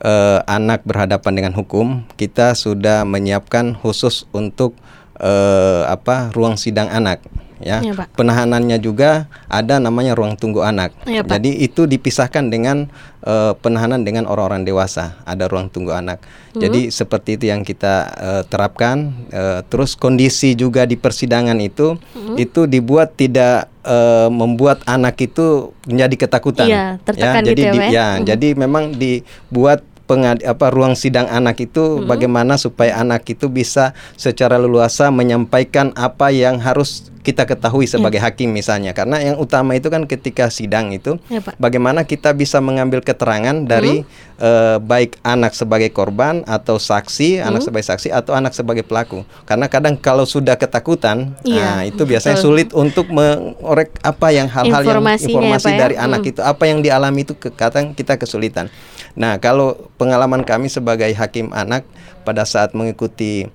eh, 0.00 0.40
anak 0.48 0.82
berhadapan 0.84 1.32
dengan 1.38 1.52
hukum 1.54 2.04
kita 2.16 2.56
sudah 2.56 3.04
menyiapkan 3.06 3.76
khusus 3.78 4.24
untuk 4.34 4.76
eh, 5.20 5.82
apa 5.86 6.32
ruang 6.32 6.56
sidang 6.60 6.88
anak 6.88 7.22
ya 7.58 7.80
Pak. 7.82 8.12
penahanannya 8.14 8.76
juga 8.78 9.24
ada 9.46 9.76
namanya 9.76 10.12
ruang 10.12 10.34
tunggu 10.34 10.60
anak 10.60 10.92
Pak. 10.98 11.24
jadi 11.26 11.50
itu 11.58 11.84
dipisahkan 11.84 12.46
dengan 12.46 12.88
eh, 13.20 13.52
penahanan 13.56 14.00
dengan 14.00 14.24
orang-orang 14.24 14.62
dewasa. 14.62 15.18
Ada 15.22 15.46
ruang 15.46 15.66
tunggu 15.66 15.90
anak. 15.90 16.22
Hmm. 16.52 16.62
Jadi 16.62 16.88
seperti 16.88 17.34
itu 17.34 17.44
yang 17.46 17.60
kita 17.60 17.94
eh, 18.12 18.42
terapkan. 18.46 19.10
Eh, 19.28 19.60
terus 19.66 19.94
kondisi 19.94 20.54
juga 20.54 20.84
di 20.84 20.94
persidangan 20.94 21.58
itu 21.58 21.98
Hmm. 22.12 22.36
itu 22.36 22.64
dibuat 22.64 23.14
tidak 23.14 23.66
eh, 23.82 24.28
membuat 24.28 24.82
anak 24.84 25.18
itu 25.20 25.70
menjadi 25.84 26.14
ketakutan. 26.20 26.66
Iya, 26.66 26.84
tertekan 27.02 27.42
jadi 27.42 27.54
gitu 27.56 27.62
ya, 27.62 27.72
di- 27.72 27.80
ya? 27.80 27.88
ya, 27.88 28.08
Mhm. 28.12 28.22
jadi 28.24 28.48
memang 28.54 28.84
dibuat 28.94 29.80
pengad 30.06 30.38
apa 30.42 30.70
ruang 30.70 30.94
sidang 30.94 31.26
anak 31.26 31.58
itu 31.60 31.98
Hmm. 31.98 32.06
bagaimana 32.06 32.54
supaya 32.54 32.94
anak 32.96 33.26
itu 33.26 33.46
bisa 33.46 33.90
secara 34.14 34.54
leluasa 34.54 35.10
menyampaikan 35.10 35.90
apa 35.94 36.30
yang 36.30 36.58
harus 36.58 37.10
kita 37.26 37.42
ketahui 37.42 37.90
sebagai 37.90 38.22
hakim 38.22 38.54
misalnya. 38.54 38.94
Karena 38.94 39.18
yang 39.18 39.42
utama 39.42 39.74
itu 39.74 39.90
kan 39.90 40.06
ketika 40.06 40.46
sidang 40.46 40.94
itu 40.94 41.18
Ya, 41.26 41.42
Pak. 41.42 41.58
bagaimana 41.58 42.06
kita 42.06 42.30
bisa 42.30 42.62
mengambil 42.62 43.02
keterangan 43.02 43.66
dari 43.66 44.06
eh, 44.38 44.78
baik 44.78 45.18
anak 45.26 45.58
sebagai 45.58 45.90
korban 45.90 46.46
atau 46.46 46.78
saksi 46.78 47.42
anak 47.42 47.66
sebagai 47.66 47.90
saksi 47.90 48.14
atau 48.14 48.38
anak 48.38 48.54
sebagai 48.54 48.86
pelaku. 48.86 49.26
Karena 49.42 49.66
kadang 49.66 49.98
kalau 49.98 50.22
sudah 50.22 50.54
ketakutan 50.54 51.34
Iya, 51.42 51.58
nah 51.58 51.78
itu 51.82 52.06
biasanya 52.06 52.38
betul. 52.38 52.46
sulit 52.46 52.68
untuk 52.70 53.10
mengorek 53.10 53.90
apa 54.06 54.30
yang 54.30 54.46
hal-hal 54.46 54.86
yang 54.86 55.02
ya, 55.02 55.26
informasi 55.26 55.70
ya? 55.74 55.78
dari 55.82 55.96
anak 55.98 56.22
itu. 56.22 56.40
Apa 56.46 56.70
yang 56.70 56.78
dialami 56.78 57.26
itu 57.26 57.34
kadang 57.34 57.90
kita 57.90 58.14
kesulitan. 58.14 58.70
Nah 59.18 59.42
kalau 59.42 59.90
pengalaman 59.98 60.46
kami 60.46 60.70
sebagai 60.70 61.10
hakim 61.10 61.50
anak 61.50 61.82
pada 62.22 62.46
saat 62.46 62.76
mengikuti 62.76 63.50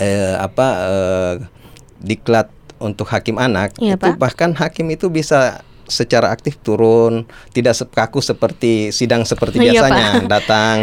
eh, 0.00 0.34
apa 0.40 0.66
eh, 0.88 1.34
diklat 2.00 2.55
untuk 2.78 3.08
hakim 3.08 3.36
anak 3.36 3.72
Iya, 3.78 3.96
itu 3.96 4.06
Pak. 4.12 4.16
bahkan 4.16 4.50
hakim 4.52 4.88
itu 4.90 5.08
bisa 5.08 5.60
secara 5.86 6.34
aktif 6.34 6.58
turun 6.60 7.24
tidak 7.54 7.78
kaku 7.88 8.18
seperti 8.18 8.90
sidang 8.90 9.22
seperti 9.22 9.62
Iya, 9.62 9.86
biasanya 9.86 10.06
Pak. 10.18 10.28
datang 10.34 10.76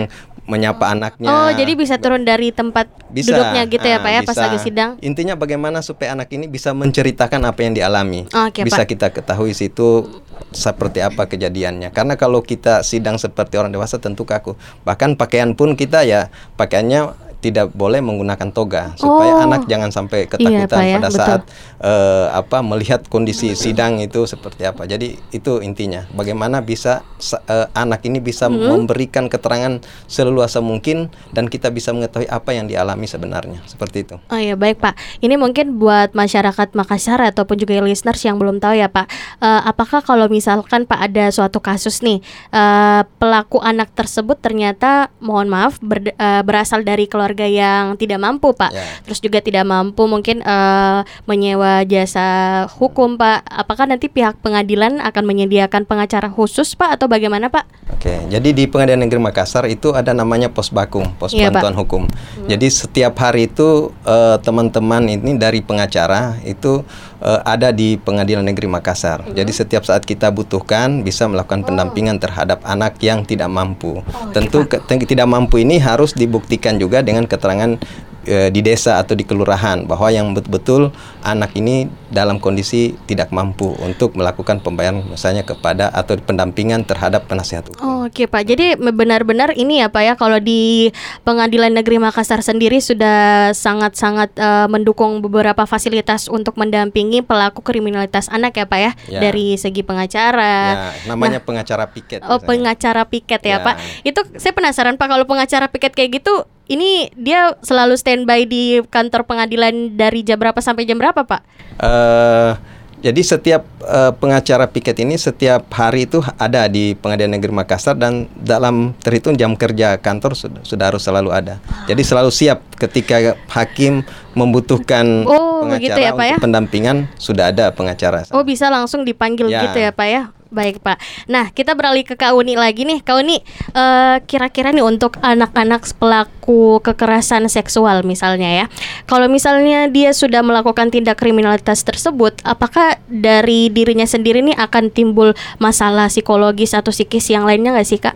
menyapa 0.43 0.91
anaknya 0.91 1.31
Oh, 1.31 1.49
jadi 1.55 1.71
bisa 1.71 1.95
turun 1.95 2.27
dari 2.27 2.51
tempat 2.51 2.91
bisa 3.07 3.31
duduknya 3.31 3.63
gitu 3.63 3.87
ya, 3.87 3.95
ah, 3.95 4.03
Pak 4.03 4.11
ya 4.11 4.21
pas 4.23 4.35
bisa. 4.35 4.43
lagi 4.43 4.59
sidang. 4.59 4.91
intinya 4.99 5.39
bagaimana 5.39 5.79
supaya 5.79 6.11
anak 6.11 6.35
ini 6.35 6.51
bisa 6.51 6.75
menceritakan 6.75 7.47
apa 7.47 7.63
yang 7.63 7.71
dialami 7.71 8.27
Oke, 8.27 8.67
bisa 8.67 8.83
Pak. 8.83 8.89
kita 8.91 9.07
ketahui 9.15 9.55
situ 9.55 10.03
seperti 10.51 10.99
apa 10.99 11.25
kejadiannya 11.25 11.89
karena 11.89 12.19
kalau 12.19 12.43
kita 12.43 12.83
sidang 12.83 13.15
seperti 13.15 13.55
orang 13.55 13.71
dewasa 13.71 13.97
tentu 13.97 14.27
kaku 14.27 14.53
bahkan 14.83 15.15
pakaian 15.15 15.55
pun 15.55 15.73
kita 15.73 16.03
ya 16.03 16.27
pakaiannya 16.55 17.15
tidak 17.43 17.67
boleh 17.69 17.99
menggunakan 17.99 18.47
toga 18.49 18.95
supaya 18.95 19.35
Oh. 19.35 19.43
anak 19.43 19.67
jangan 19.67 19.91
sampai 19.91 20.23
Iya, 20.23 20.29
ketakutan 20.31 20.71
Pak 20.71 20.81
ya, 20.81 20.95
pada 20.95 21.09
betul. 21.09 21.19
saat 21.19 21.41
eh, 21.77 22.27
apa 22.31 22.57
melihat 22.61 23.03
kondisi 23.05 23.51
sidang 23.53 23.99
itu 23.99 24.23
seperti 24.23 24.63
apa 24.63 24.87
jadi 24.87 25.19
itu 25.29 25.59
intinya 25.59 26.07
bagaimana 26.09 26.63
bisa 26.63 27.03
sa- 27.17 27.43
eh, 27.43 27.67
anak 27.73 27.99
ini 28.01 28.17
bisa 28.17 28.47
Hmm. 28.47 28.55
memberikan 28.79 29.27
keterangan 29.27 29.77
seleluasa 30.05 30.59
mungkin 30.59 31.11
dan 31.29 31.45
kita 31.45 31.67
bisa 31.67 31.91
mengetahui 31.91 32.25
apa 32.25 32.49
yang 32.49 32.65
dialami 32.65 33.03
sebenarnya 33.03 33.59
seperti 33.65 33.97
itu 34.01 34.15
Oh 34.25 34.37
iya 34.37 34.55
baik 34.55 34.79
Pak. 34.79 34.95
Ini 35.19 35.35
mungkin 35.35 35.75
buat 35.75 36.13
masyarakat 36.13 36.71
Makassar 36.73 37.19
ataupun 37.19 37.57
juga 37.57 37.75
listeners 37.77 38.21
yang 38.21 38.37
belum 38.37 38.57
tahu 38.57 38.77
ya 38.77 38.87
Pak. 38.87 39.09
Eh, 39.39 39.61
apakah 39.65 39.99
kalau 39.99 40.29
misalkan 40.29 40.85
Pak 40.85 40.99
ada 41.03 41.27
suatu 41.27 41.57
kasus 41.57 41.99
nih 41.99 42.21
eh, 42.49 43.01
pelaku 43.17 43.57
anak 43.59 43.91
tersebut 43.91 44.37
ternyata 44.37 44.93
mohon 45.17 45.49
maaf 45.49 45.81
ber- 45.81 46.13
eh, 46.13 46.41
berasal 46.41 46.85
dari 46.85 47.03
keluarga 47.03 47.32
yang 47.41 47.97
tidak 47.97 48.21
mampu 48.21 48.53
Pak. 48.53 48.69
Ya. 48.69 48.85
Terus 49.01 49.17
juga 49.17 49.41
tidak 49.41 49.65
mampu 49.65 50.05
mungkin 50.05 50.45
eh, 50.45 50.99
menyewa 51.25 51.81
jasa 51.89 52.69
hukum 52.77 53.17
Pak. 53.17 53.49
Apakah 53.49 53.89
nanti 53.89 54.13
pihak 54.13 54.37
pengadilan 54.45 55.01
akan 55.01 55.23
menyediakan 55.25 55.89
pengacara 55.89 56.29
khusus 56.29 56.77
Pak 56.77 57.01
atau 57.01 57.09
bagaimana 57.09 57.49
Pak? 57.49 57.65
Oke, 57.97 58.15
jadi 58.29 58.49
di 58.55 58.63
Pengadilan 58.69 59.05
Negeri 59.07 59.19
Makassar 59.19 59.67
itu 59.67 59.91
ada 59.91 60.15
namanya 60.15 60.47
pos 60.51 60.71
bakum, 60.71 61.07
pos 61.19 61.35
Iya, 61.35 61.51
bantuan 61.51 61.75
hukum. 61.75 62.03
Jadi 62.45 62.67
setiap 62.69 63.17
hari 63.17 63.49
itu 63.49 63.89
eh, 64.05 64.37
teman-teman 64.43 65.09
ini 65.09 65.35
dari 65.39 65.63
pengacara 65.63 66.37
itu 66.45 66.85
eh, 67.23 67.41
ada 67.47 67.71
di 67.71 67.95
Pengadilan 67.95 68.43
Negeri 68.43 68.67
Makassar. 68.67 69.23
Jadi 69.31 69.49
setiap 69.55 69.87
saat 69.87 70.03
kita 70.03 70.29
butuhkan 70.29 71.01
bisa 71.01 71.25
melakukan 71.25 71.63
pendampingan 71.63 72.19
terhadap 72.19 72.59
anak 72.67 72.99
yang 72.99 73.23
tidak 73.23 73.47
mampu. 73.47 74.03
Tentu 74.35 74.67
ke- 74.67 74.83
tidak 75.07 75.27
mampu 75.31 75.63
ini 75.63 75.79
harus 75.79 76.11
dibuktikan 76.11 76.75
juga 76.75 76.99
dengan 76.99 77.23
keterangan 77.23 77.79
eh, 78.25 78.49
di 78.49 78.59
desa 78.59 78.99
atau 78.99 79.13
di 79.13 79.23
kelurahan 79.23 79.83
bahwa 79.83 80.07
yang 80.07 80.31
betul-betul 80.31 80.91
anak 81.21 81.55
ini 81.55 81.85
dalam 82.09 82.37
kondisi 82.37 82.93
tidak 83.05 83.31
mampu 83.31 83.73
untuk 83.79 84.13
melakukan 84.13 84.59
pembayaran 84.59 85.01
misalnya 85.07 85.41
kepada 85.41 85.89
atau 85.89 86.15
pendampingan 86.15 86.83
terhadap 86.83 87.25
penasihat 87.25 87.67
hukum. 87.67 87.81
Oh, 87.81 88.01
Oke 88.03 88.27
Pak, 88.27 88.43
jadi 88.43 88.75
benar-benar 88.75 89.55
ini 89.55 89.79
ya 89.79 89.87
Pak 89.87 90.03
ya 90.03 90.13
kalau 90.19 90.35
di 90.35 90.91
Pengadilan 91.23 91.71
Negeri 91.71 92.03
Makassar 92.03 92.43
sendiri 92.43 92.83
sudah 92.83 93.49
sangat-sangat 93.55 94.35
eh, 94.35 94.67
mendukung 94.67 95.23
beberapa 95.23 95.63
fasilitas 95.63 96.27
untuk 96.27 96.59
mendampingi 96.59 97.23
pelaku 97.23 97.63
kriminalitas 97.63 98.27
anak 98.27 98.59
ya 98.59 98.65
Pak 98.67 98.79
ya, 98.79 98.91
Ya. 99.07 99.19
dari 99.23 99.55
segi 99.55 99.87
pengacara. 99.87 100.91
Ya, 100.91 101.07
namanya 101.07 101.39
pengacara 101.39 101.87
piket. 101.87 102.19
Oh 102.27 102.37
biasanya. 102.37 102.47
pengacara 102.47 103.01
piket 103.07 103.41
ya, 103.41 103.57
Ya. 103.59 103.63
Pak. 103.63 103.75
Itu 104.03 104.19
saya 104.35 104.51
penasaran 104.51 104.99
Pak 104.99 105.07
kalau 105.07 105.23
pengacara 105.23 105.71
piket 105.71 105.95
kayak 105.95 106.19
gitu 106.19 106.43
ini 106.67 107.11
dia 107.19 107.55
selalu 107.59 107.99
standby 107.99 108.47
di 108.47 108.79
kantor 108.87 109.27
pengadilan 109.27 109.95
dari 109.95 110.23
jam 110.23 110.39
berapa 110.39 110.59
sampai 110.63 110.87
jam 110.87 110.95
berapa, 110.95 111.27
Pak? 111.27 111.41
Uh, 111.81 112.55
jadi 113.03 113.19
setiap 113.19 113.67
uh, 113.83 114.15
pengacara 114.15 114.63
piket 114.63 115.03
ini 115.03 115.19
setiap 115.19 115.67
hari 115.75 116.07
itu 116.07 116.23
ada 116.39 116.71
di 116.71 116.95
Pengadilan 116.95 117.35
Negeri 117.35 117.51
Makassar 117.51 117.99
dan 117.99 118.31
dalam 118.39 118.95
terhitung 119.03 119.35
jam 119.35 119.59
kerja 119.59 119.99
kantor 119.99 120.39
sudah, 120.39 120.63
sudah 120.63 120.85
harus 120.87 121.03
selalu 121.03 121.35
ada. 121.35 121.59
Jadi 121.83 121.99
selalu 121.99 122.31
siap 122.31 122.63
ketika 122.79 123.35
hakim 123.51 124.07
membutuhkan 124.39 125.27
oh, 125.27 125.67
pengacara 125.67 125.83
gitu 125.83 125.99
ya, 125.99 126.11
Pak, 126.15 126.15
untuk 126.15 126.31
ya? 126.31 126.37
pendampingan 126.39 126.97
sudah 127.19 127.45
ada 127.51 127.75
pengacara. 127.75 128.23
Oh 128.31 128.47
bisa 128.47 128.71
langsung 128.71 129.03
dipanggil 129.03 129.51
Ya. 129.51 129.67
gitu 129.67 129.83
ya 129.83 129.91
Pak 129.91 130.07
ya? 130.07 130.31
Baik 130.53 130.85
Pak. 130.85 131.01
Nah 131.25 131.49
kita 131.49 131.73
beralih 131.73 132.05
ke 132.05 132.13
Kak 132.13 132.37
Uni 132.37 132.53
lagi 132.53 132.85
nih. 132.85 133.01
Kak 133.01 133.17
Uni 133.17 133.41
eh, 133.73 134.17
kira-kira 134.29 134.69
nih 134.69 134.85
untuk 134.85 135.17
anak-anak 135.17 135.81
pelaku 135.97 136.77
kekerasan 136.85 137.49
seksual 137.49 138.05
misalnya 138.05 138.63
ya. 138.63 138.65
Kalau 139.09 139.25
misalnya 139.25 139.89
dia 139.89 140.13
sudah 140.13 140.45
melakukan 140.45 140.93
tindak 140.93 141.17
kriminalitas 141.17 141.81
tersebut, 141.81 142.37
apakah 142.45 143.01
dari 143.09 143.73
dirinya 143.73 144.05
sendiri 144.05 144.45
nih 144.45 144.53
akan 144.53 144.93
timbul 144.93 145.33
masalah 145.57 146.07
psikologis 146.13 146.77
atau 146.77 146.93
psikis 146.93 147.33
yang 147.33 147.49
lainnya 147.49 147.73
nggak 147.73 147.89
sih 147.89 147.97
Kak? 147.97 148.15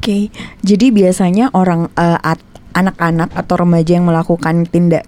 Oke, 0.00 0.32
jadi 0.64 0.88
biasanya 0.88 1.52
orang 1.52 1.92
eh, 1.92 2.18
at- 2.24 2.48
anak-anak 2.72 3.34
atau 3.34 3.54
remaja 3.60 3.98
yang 3.98 4.06
melakukan 4.06 4.64
tindak 4.64 5.04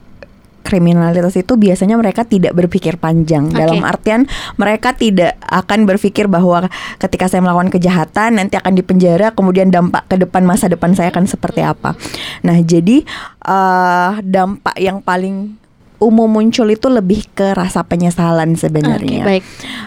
kriminalitas 0.63 1.35
itu 1.37 1.57
biasanya 1.57 1.97
mereka 1.97 2.23
tidak 2.25 2.53
berpikir 2.55 2.97
panjang 3.01 3.49
Oke. 3.51 3.59
dalam 3.59 3.83
artian 3.83 4.29
mereka 4.57 4.95
tidak 4.95 5.37
akan 5.43 5.89
berpikir 5.89 6.31
bahwa 6.31 6.69
ketika 7.01 7.27
saya 7.27 7.43
melakukan 7.43 7.73
kejahatan 7.73 8.39
nanti 8.39 8.61
akan 8.61 8.73
dipenjara 8.77 9.33
kemudian 9.35 9.73
dampak 9.73 10.07
ke 10.07 10.17
depan 10.21 10.45
masa 10.45 10.69
depan 10.69 10.93
saya 10.93 11.11
akan 11.11 11.27
seperti 11.27 11.65
apa. 11.65 11.97
Nah, 12.45 12.59
jadi 12.61 13.03
eh, 13.47 14.11
dampak 14.23 14.77
yang 14.79 15.01
paling 15.01 15.61
umum 16.01 16.27
muncul 16.27 16.67
itu 16.73 16.89
lebih 16.89 17.29
ke 17.37 17.53
rasa 17.53 17.85
penyesalan 17.85 18.57
sebenarnya. 18.57 19.23
baik. 19.23 19.45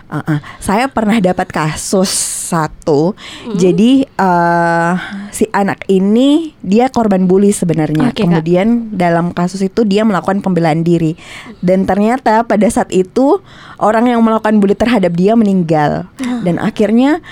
Uh-uh. 0.08 0.39
Saya 0.62 0.86
pernah 0.88 1.17
dapat 1.17 1.50
kasus 1.50 2.34
satu. 2.53 3.17
Jadi 3.58 4.05
uh, 4.22 4.93
si 5.34 5.50
anak 5.50 5.89
ini 5.89 6.53
dia 6.62 6.93
korban 6.93 7.25
bully 7.25 7.50
sebenarnya. 7.50 8.13
Oke, 8.13 8.22
Kak. 8.22 8.29
Kemudian 8.29 8.93
dalam 8.93 9.34
kasus 9.34 9.65
itu 9.65 9.82
dia 9.82 10.05
melakukan 10.05 10.46
pembelaan 10.46 10.86
diri. 10.86 11.17
Dan 11.65 11.89
ternyata 11.89 12.46
pada 12.46 12.70
saat 12.70 12.93
itu 12.93 13.41
orang 13.82 14.13
yang 14.13 14.22
melakukan 14.22 14.62
bully 14.62 14.77
terhadap 14.77 15.17
dia 15.17 15.34
meninggal. 15.34 16.05
Dan 16.46 16.62
akhirnya 16.62 17.25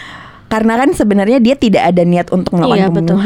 karena 0.52 0.76
kan 0.76 0.90
sebenarnya 0.92 1.40
dia 1.40 1.56
tidak 1.56 1.96
ada 1.96 2.04
niat 2.04 2.28
untuk 2.34 2.60
melakukan 2.60 2.80
Iya, 2.82 2.88
betul. 2.92 3.18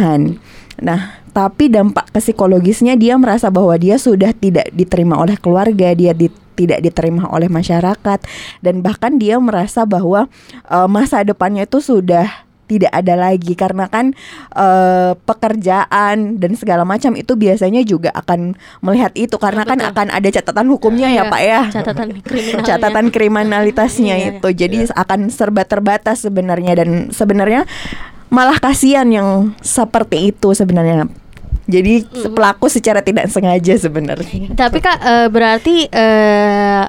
Nah, 0.77 1.23
tapi 1.31 1.67
dampak 1.67 2.11
ke 2.11 2.19
psikologisnya 2.19 2.95
dia 2.95 3.15
merasa 3.15 3.47
bahwa 3.47 3.75
dia 3.75 3.95
sudah 3.95 4.31
tidak 4.31 4.67
diterima 4.71 5.15
oleh 5.15 5.35
keluarga, 5.35 5.91
dia 5.91 6.11
di- 6.11 6.31
tidak 6.53 6.79
diterima 6.79 7.27
oleh 7.27 7.47
masyarakat 7.47 8.19
dan 8.59 8.75
bahkan 8.79 9.15
dia 9.15 9.35
merasa 9.37 9.83
bahwa 9.83 10.27
eh, 10.65 10.87
masa 10.87 11.19
depannya 11.21 11.63
itu 11.63 11.79
sudah 11.79 12.27
tidak 12.65 12.89
ada 12.89 13.13
lagi 13.13 13.53
karena 13.53 13.85
kan 13.85 14.15
eh, 14.51 15.11
pekerjaan 15.21 16.41
dan 16.41 16.51
segala 16.55 16.81
macam 16.81 17.13
itu 17.13 17.35
biasanya 17.35 17.83
juga 17.83 18.09
akan 18.11 18.55
melihat 18.81 19.13
itu 19.13 19.37
karena 19.37 19.61
kan 19.63 19.77
betul. 19.77 19.91
akan 19.93 20.07
ada 20.09 20.29
catatan 20.31 20.67
hukumnya 20.67 21.07
ya 21.07 21.23
Iya, 21.23 21.29
Pak 21.29 21.41
ya 21.43 21.61
Catatan 21.69 22.07
kriminal. 22.19 22.63
catatan 22.63 23.05
kriminalitasnya 23.11 24.15
Iya, 24.15 24.23
iya. 24.25 24.31
itu 24.39 24.49
jadi 24.49 24.77
akan 24.91 25.29
serba 25.29 25.61
terbatas 25.61 26.23
sebenarnya 26.23 26.73
dan 26.75 26.89
sebenarnya 27.11 27.69
malah 28.29 28.57
kasihan 28.57 29.05
yang 29.07 29.53
seperti 29.61 30.33
itu 30.33 30.51
sebenarnya. 30.53 31.07
Jadi 31.65 32.05
pelaku 32.29 32.69
secara 32.69 33.01
tidak 33.01 33.25
sengaja 33.33 33.73
sebenarnya. 33.73 34.53
Tapi 34.53 34.77
kak 34.77 34.99
eh, 35.01 35.27
berarti 35.33 35.89
eh, 35.89 36.85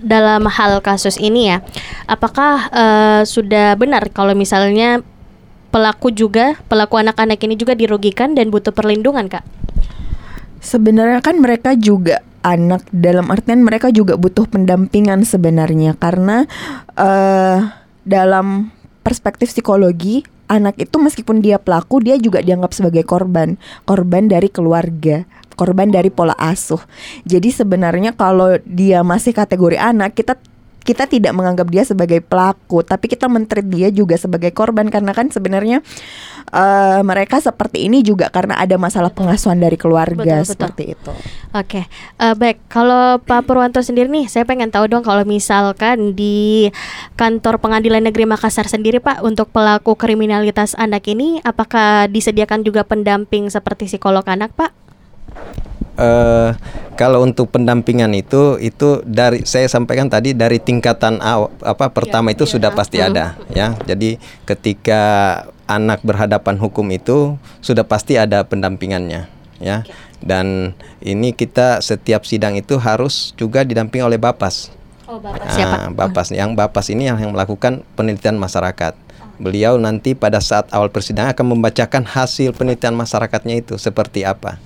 dalam 0.00 0.46
hal 0.46 0.78
kasus 0.80 1.18
ini 1.18 1.50
ya, 1.50 1.58
apakah 2.06 2.70
eh, 2.70 3.22
sudah 3.26 3.74
benar 3.74 4.06
kalau 4.14 4.38
misalnya 4.38 5.02
pelaku 5.74 6.14
juga 6.14 6.58
pelaku 6.70 6.98
anak-anak 7.02 7.42
ini 7.42 7.54
juga 7.58 7.74
dirugikan 7.74 8.38
dan 8.38 8.54
butuh 8.54 8.70
perlindungan 8.70 9.26
kak? 9.26 9.42
Sebenarnya 10.62 11.18
kan 11.24 11.42
mereka 11.42 11.74
juga 11.74 12.22
anak 12.46 12.86
dalam 12.94 13.28
artian 13.34 13.66
mereka 13.66 13.90
juga 13.90 14.14
butuh 14.14 14.46
pendampingan 14.46 15.26
sebenarnya. 15.26 15.98
Karena 15.98 16.46
eh 16.94 17.58
dalam 18.06 18.70
perspektif 19.02 19.50
psikologi 19.50 20.22
anak 20.50 20.74
itu 20.82 20.98
meskipun 20.98 21.38
dia 21.38 21.62
pelaku 21.62 22.02
dia 22.02 22.18
juga 22.18 22.42
dianggap 22.42 22.74
sebagai 22.74 23.06
korban, 23.06 23.54
korban 23.86 24.26
dari 24.26 24.50
keluarga, 24.50 25.22
korban 25.54 25.94
dari 25.94 26.10
pola 26.10 26.34
asuh. 26.34 26.82
Jadi 27.22 27.54
sebenarnya 27.54 28.18
kalau 28.18 28.58
dia 28.66 29.06
masih 29.06 29.30
kategori 29.30 29.78
anak 29.78 30.18
kita 30.18 30.34
kita 30.80 31.04
tidak 31.04 31.36
menganggap 31.36 31.68
dia 31.68 31.84
sebagai 31.84 32.24
pelaku, 32.24 32.80
tapi 32.80 33.06
kita 33.06 33.28
mentreat 33.28 33.68
dia 33.68 33.88
juga 33.92 34.16
sebagai 34.16 34.50
korban 34.50 34.88
karena 34.88 35.12
kan 35.12 35.28
sebenarnya 35.28 35.84
eh, 36.50 37.00
mereka 37.04 37.38
seperti 37.38 37.86
ini 37.86 38.00
juga 38.00 38.32
karena 38.32 38.56
ada 38.56 38.80
masalah 38.80 39.12
pengasuhan 39.12 39.60
dari 39.60 39.76
keluarga 39.76 40.16
Betul, 40.16 40.42
betul. 40.42 40.50
seperti 40.50 40.82
itu. 40.96 41.12
Oke, 41.52 41.82
eh, 42.18 42.34
baik. 42.34 42.66
Kalau 42.72 43.20
Pak 43.20 43.44
Purwanto 43.44 43.84
sendiri 43.84 44.08
nih, 44.08 44.26
saya 44.26 44.48
pengen 44.48 44.72
tahu 44.72 44.88
dong 44.88 45.04
kalau 45.04 45.22
misalkan 45.28 46.16
di 46.16 46.72
kantor 47.14 47.60
Pengadilan 47.60 48.02
Negeri 48.02 48.24
Makassar 48.26 48.66
sendiri 48.66 48.98
Pak 48.98 49.20
untuk 49.22 49.52
pelaku 49.52 49.94
kriminalitas 49.94 50.72
anak 50.80 51.06
ini, 51.06 51.38
apakah 51.44 52.08
disediakan 52.08 52.64
juga 52.64 52.82
pendamping 52.82 53.52
seperti 53.52 53.86
psikolog 53.86 54.24
anak 54.26 54.50
Pak? 54.56 54.72
Eh, 56.00 56.50
kalau 56.96 57.20
untuk 57.20 57.52
pendampingan 57.52 58.12
itu 58.16 58.56
itu 58.56 59.04
dari 59.04 59.44
saya 59.44 59.68
sampaikan 59.68 60.08
tadi 60.08 60.32
dari 60.32 60.56
tingkatan 60.56 61.20
aw, 61.20 61.52
apa 61.60 61.92
pertama 61.92 62.32
itu 62.32 62.48
sudah 62.48 62.72
pasti 62.72 63.04
ada 63.04 63.36
ya. 63.52 63.76
Jadi 63.84 64.16
ketika 64.48 65.02
anak 65.68 66.00
berhadapan 66.00 66.56
hukum 66.56 66.88
itu 66.88 67.36
sudah 67.60 67.84
pasti 67.84 68.16
ada 68.16 68.48
pendampingannya 68.48 69.28
ya. 69.60 69.84
Dan 70.20 70.72
ini 71.04 71.36
kita 71.36 71.84
setiap 71.84 72.24
sidang 72.24 72.56
itu 72.56 72.80
harus 72.80 73.36
juga 73.36 73.64
didampingi 73.64 74.04
oleh 74.04 74.20
Bapas. 74.20 74.72
Oh, 75.04 75.20
Bapak 75.20 75.52
Ah, 75.52 75.88
Bapas 75.92 76.32
yang 76.32 76.56
Bapas 76.56 76.88
ini 76.88 77.08
yang, 77.08 77.20
yang 77.20 77.32
melakukan 77.36 77.84
penelitian 77.92 78.40
masyarakat. 78.40 78.96
Beliau 79.40 79.80
nanti 79.80 80.12
pada 80.12 80.40
saat 80.40 80.68
awal 80.72 80.92
persidangan 80.92 81.32
akan 81.32 81.46
membacakan 81.56 82.04
hasil 82.04 82.52
penelitian 82.52 82.92
masyarakatnya 82.92 83.64
itu 83.64 83.80
seperti 83.80 84.24
apa. 84.24 84.60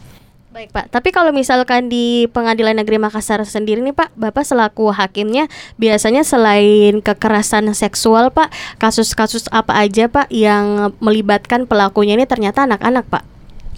Baik 0.55 0.71
Pak, 0.71 0.87
tapi 0.87 1.11
kalau 1.11 1.35
misalkan 1.35 1.91
di 1.91 2.31
Pengadilan 2.31 2.79
Negeri 2.79 3.03
Makassar 3.03 3.43
sendiri 3.43 3.83
nih 3.83 3.91
Pak, 3.91 4.15
Bapak 4.15 4.47
selaku 4.47 4.95
hakimnya 4.95 5.51
biasanya 5.83 6.23
selain 6.23 7.03
kekerasan 7.03 7.67
seksual 7.75 8.31
Pak, 8.31 8.55
kasus-kasus 8.79 9.51
apa 9.51 9.75
aja 9.75 10.07
Pak 10.07 10.31
yang 10.31 10.95
melibatkan 11.03 11.67
pelakunya 11.67 12.15
ini 12.15 12.23
ternyata 12.23 12.71
anak-anak 12.71 13.03
Pak? 13.11 13.27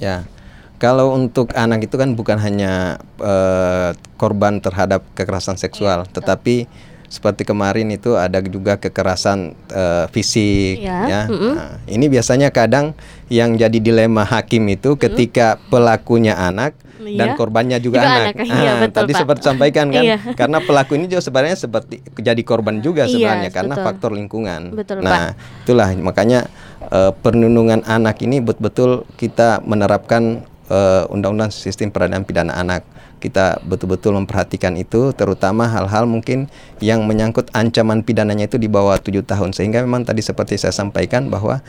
Ya, 0.04 0.28
kalau 0.76 1.16
untuk 1.16 1.48
anak 1.56 1.88
itu 1.88 1.96
kan 1.96 2.12
bukan 2.12 2.36
hanya 2.36 3.00
eh, 3.24 3.96
korban 4.20 4.60
terhadap 4.60 5.00
kekerasan 5.16 5.56
seksual, 5.56 6.04
tetapi 6.12 6.68
seperti 7.06 7.46
kemarin 7.46 7.86
itu 7.88 8.14
ada 8.14 8.42
juga 8.42 8.74
kekerasan 8.76 9.54
eh, 9.70 10.04
fisik, 10.10 10.82
Iya, 10.82 10.98
ya. 11.06 11.20
mm-mm. 11.30 11.54
Nah, 11.54 11.72
ini 11.86 12.06
biasanya 12.06 12.50
kadang 12.50 12.92
yang 13.26 13.54
jadi 13.54 13.78
dilema 13.78 14.22
hakim 14.22 14.66
itu 14.66 14.94
ketika 14.96 15.58
pelakunya 15.68 16.34
anak 16.34 16.74
dan 16.96 17.32
Iya. 17.32 17.38
korbannya 17.38 17.78
juga, 17.78 18.02
Juga 18.02 18.10
anak. 18.10 18.26
anak, 18.34 18.46
iya, 18.50 18.70
Ah, 18.72 18.76
betul, 18.82 18.96
tadi 19.06 19.12
Pak. 19.14 19.20
seperti 19.22 19.42
sampaikan 19.46 19.86
kan, 19.94 20.02
Iya. 20.10 20.18
karena 20.34 20.58
pelaku 20.58 20.98
ini 20.98 21.06
juga 21.06 21.22
sebenarnya 21.22 21.56
seperti 21.56 21.94
jadi 22.18 22.42
korban 22.42 22.82
juga 22.82 23.06
Iya, 23.06 23.14
sebenarnya 23.14 23.50
karena 23.54 23.74
betul. 23.78 23.86
faktor 23.86 24.10
lingkungan. 24.10 24.60
Betul, 24.74 24.96
nah, 25.06 25.38
itulah 25.62 25.88
makanya 25.96 26.50
eh, 26.86 27.12
perlindungan 27.14 27.86
anak 27.86 28.18
ini 28.22 28.42
betul-betul 28.42 29.06
kita 29.14 29.62
menerapkan 29.62 30.42
eh, 30.66 31.04
undang-undang 31.06 31.54
sistem 31.54 31.94
peradilan 31.94 32.26
pidana 32.26 32.58
anak. 32.58 32.82
Kita 33.16 33.64
betul-betul 33.64 34.12
memperhatikan 34.12 34.76
itu, 34.76 35.10
terutama 35.16 35.64
hal-hal 35.66 36.04
mungkin 36.04 36.52
yang 36.84 37.08
menyangkut 37.08 37.48
ancaman 37.56 38.04
pidananya 38.04 38.46
itu 38.46 38.60
di 38.60 38.68
bawah 38.68 39.00
tujuh 39.00 39.24
tahun. 39.24 39.56
Sehingga 39.56 39.80
memang 39.80 40.04
tadi 40.04 40.20
seperti 40.20 40.60
saya 40.60 40.76
sampaikan 40.76 41.32
bahwa 41.32 41.64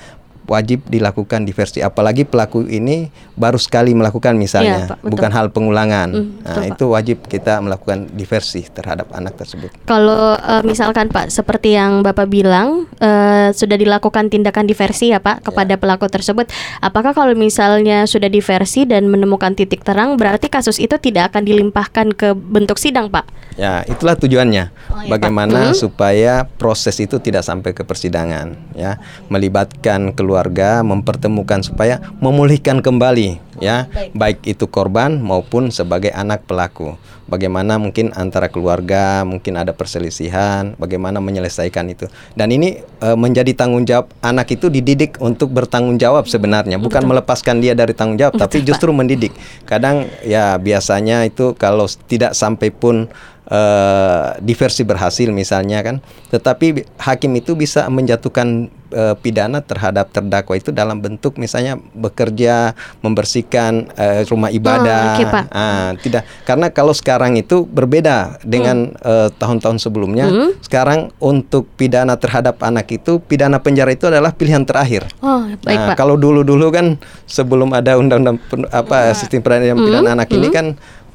wajib 0.47 0.87
dilakukan 0.87 1.43
diversi. 1.43 1.83
Apalagi 1.83 2.23
pelaku 2.23 2.63
ini 2.65 3.11
baru 3.35 3.59
sekali 3.59 3.91
melakukan 3.91 4.39
misalnya, 4.39 4.87
Iya, 4.87 4.91
Pak, 4.95 4.99
betul. 5.03 5.11
bukan 5.13 5.31
hal 5.35 5.47
pengulangan. 5.51 6.09
Mm, 6.15 6.27
nah, 6.41 6.55
Pak. 6.55 6.63
itu 6.71 6.85
wajib 6.87 7.17
kita 7.27 7.59
melakukan 7.59 8.07
diversi 8.15 8.63
terhadap 8.71 9.11
anak 9.11 9.35
tersebut. 9.35 9.69
Kalau 9.83 10.39
eh, 10.39 10.63
misalkan 10.63 11.11
Pak, 11.11 11.29
seperti 11.29 11.75
yang 11.75 11.99
Bapak 12.01 12.31
bilang 12.31 12.87
eh, 13.03 13.51
sudah 13.51 13.75
dilakukan 13.75 14.31
tindakan 14.31 14.63
diversi 14.63 15.11
ya 15.11 15.19
Pak 15.19 15.51
kepada 15.51 15.75
pelaku 15.75 16.07
tersebut. 16.07 16.47
Apakah 16.79 17.11
kalau 17.11 17.35
misalnya 17.35 18.07
sudah 18.07 18.31
diversi 18.31 18.87
dan 18.87 19.11
menemukan 19.11 19.51
titik 19.51 19.83
terang, 19.83 20.15
berarti 20.15 20.47
kasus 20.47 20.79
itu 20.79 20.95
tidak 20.95 21.35
akan 21.35 21.43
dilimpahkan 21.43 22.15
ke 22.15 22.31
bentuk 22.31 22.79
sidang 22.79 23.11
Pak? 23.11 23.27
Ya, 23.59 23.83
itulah 23.83 24.15
tujuannya. 24.15 24.71
Oh, 24.95 25.03
iya, 25.03 25.09
Bagaimana 25.11 25.69
Pak. 25.69 25.73
Hmm. 25.73 25.75
supaya 25.75 26.33
proses 26.45 26.95
itu 27.03 27.19
tidak 27.19 27.43
sampai 27.43 27.75
ke 27.75 27.83
persidangan, 27.83 28.55
ya, 28.77 29.01
melibatkan 29.27 30.15
keluarga 30.15 30.36
keluarga 30.37 30.85
mempertemukan 30.85 31.65
supaya 31.65 31.97
memulihkan 32.21 32.85
kembali 32.85 33.41
ya. 33.57 33.89
Baik. 34.13 34.45
Itu 34.45 34.69
korban 34.69 35.17
maupun 35.17 35.73
sebagai 35.73 36.13
anak 36.13 36.45
pelaku. 36.45 36.93
Bagaimana 37.25 37.81
mungkin 37.81 38.13
antara 38.13 38.47
keluarga 38.47 39.25
mungkin 39.25 39.57
ada 39.57 39.73
perselisihan 39.73 40.77
bagaimana 40.77 41.17
menyelesaikan 41.17 41.89
itu. 41.89 42.05
Dan 42.37 42.53
ini 42.53 42.79
e, 42.79 43.07
menjadi 43.17 43.51
tanggung 43.57 43.83
jawab 43.83 44.13
anak 44.21 44.53
itu 44.53 44.69
dididik 44.69 45.17
untuk 45.17 45.51
bertanggung 45.57 45.97
jawab 45.97 46.29
sebenarnya. 46.29 46.77
Bukan 46.77 47.01
Betul. 47.01 47.11
melepaskan 47.17 47.57
dia 47.59 47.73
dari 47.73 47.97
tanggung 47.97 48.21
jawab 48.21 48.37
Betul, 48.37 48.45
tapi 48.45 48.57
justru 48.61 48.93
Pak. 48.93 48.97
mendidik. 49.01 49.33
Kadang 49.65 50.05
ya 50.21 50.55
biasanya 50.61 51.25
itu 51.25 51.57
kalau 51.57 51.89
tidak 52.05 52.37
sampai 52.37 52.69
pun 52.69 53.09
uh, 53.51 54.35
diversi 54.43 54.83
berhasil 54.83 55.27
misalnya 55.31 55.79
kan 55.83 55.95
tetapi 56.31 56.87
hakim 56.99 57.31
itu 57.39 57.55
bisa 57.55 57.87
menjatuhkan 57.87 58.67
uh, 58.91 59.15
pidana 59.19 59.63
terhadap 59.63 60.11
terdakwa 60.11 60.55
itu 60.55 60.69
dalam 60.71 60.99
bentuk 60.99 61.39
misalnya 61.39 61.79
bekerja 61.95 62.75
membersihkan 63.03 63.91
uh, 63.95 64.21
rumah 64.27 64.51
ibadah 64.51 65.03
oh, 65.07 65.15
okay, 65.15 65.25
Pak. 65.27 65.43
Uh, 65.51 65.89
tidak 66.03 66.23
karena 66.43 66.67
kalau 66.71 66.93
sekarang 66.93 67.39
itu 67.39 67.63
berbeda 67.67 68.39
dengan 68.43 68.91
hmm. 68.95 69.35
tahun-tahun 69.39 69.79
sebelumnya 69.79 70.27
hmm. 70.27 70.63
sekarang 70.63 71.11
untuk 71.23 71.67
pidana 71.79 72.19
terhadap 72.19 72.59
anak 72.63 72.91
itu 72.91 73.19
pidana 73.23 73.59
penjara 73.59 73.91
itu 73.91 74.07
adalah 74.07 74.35
pilihan 74.35 74.63
terakhir 74.67 75.07
oh, 75.23 75.47
baik, 75.63 75.79
nah, 75.79 75.87
Pak. 75.93 75.95
kalau 75.95 76.19
dulu-dulu 76.19 76.67
kan 76.71 76.99
sebelum 77.27 77.71
ada 77.71 77.95
undang-undang 77.95 78.39
apa 78.71 79.15
sistem 79.15 79.39
peradilan 79.39 79.79
pidana 79.79 80.09
hmm. 80.11 80.15
anak 80.19 80.27
hmm. 80.29 80.37
ini 80.37 80.47
kan 80.51 80.67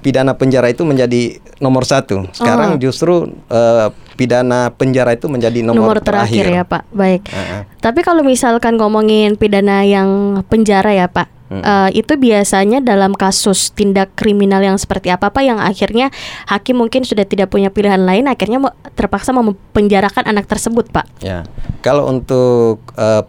pidana 0.03 0.35
penjara 0.35 0.69
itu 0.69 0.83
menjadi 0.83 1.39
nomor 1.63 1.87
satu. 1.87 2.27
Sekarang 2.35 2.77
oh. 2.77 2.79
justru 2.83 3.31
uh, 3.49 3.89
pidana 4.19 4.75
penjara 4.75 5.15
itu 5.15 5.31
menjadi 5.31 5.63
nomor, 5.63 5.97
nomor 5.97 5.99
terakhir, 6.03 6.45
terakhir 6.45 6.59
ya 6.59 6.63
Pak. 6.67 6.83
Baik. 6.91 7.23
Uh 7.31 7.39
-huh. 7.39 7.63
Tapi 7.79 8.01
kalau 8.03 8.27
misalkan 8.27 8.75
ngomongin 8.77 9.39
pidana 9.39 9.87
yang 9.87 10.43
penjara 10.51 10.91
ya 10.93 11.07
Pak, 11.07 11.31
hmm. 11.55 11.63
uh, 11.63 11.91
itu 11.95 12.19
biasanya 12.19 12.83
dalam 12.83 13.15
kasus 13.15 13.71
tindak 13.73 14.13
kriminal 14.19 14.61
yang 14.61 14.77
seperti 14.77 15.09
apa 15.09 15.31
Pak 15.31 15.43
yang 15.47 15.63
akhirnya 15.63 16.11
hakim 16.51 16.83
mungkin 16.83 17.07
sudah 17.07 17.25
tidak 17.25 17.49
punya 17.49 17.71
pilihan 17.71 18.03
lain, 18.03 18.27
akhirnya 18.27 18.75
terpaksa 18.99 19.31
mempenjarakan 19.31 20.27
anak 20.27 20.51
tersebut 20.51 20.91
Pak. 20.91 21.07
Ya, 21.23 21.47
kalau 21.81 22.11
untuk 22.11 22.83
uh, 22.99 23.23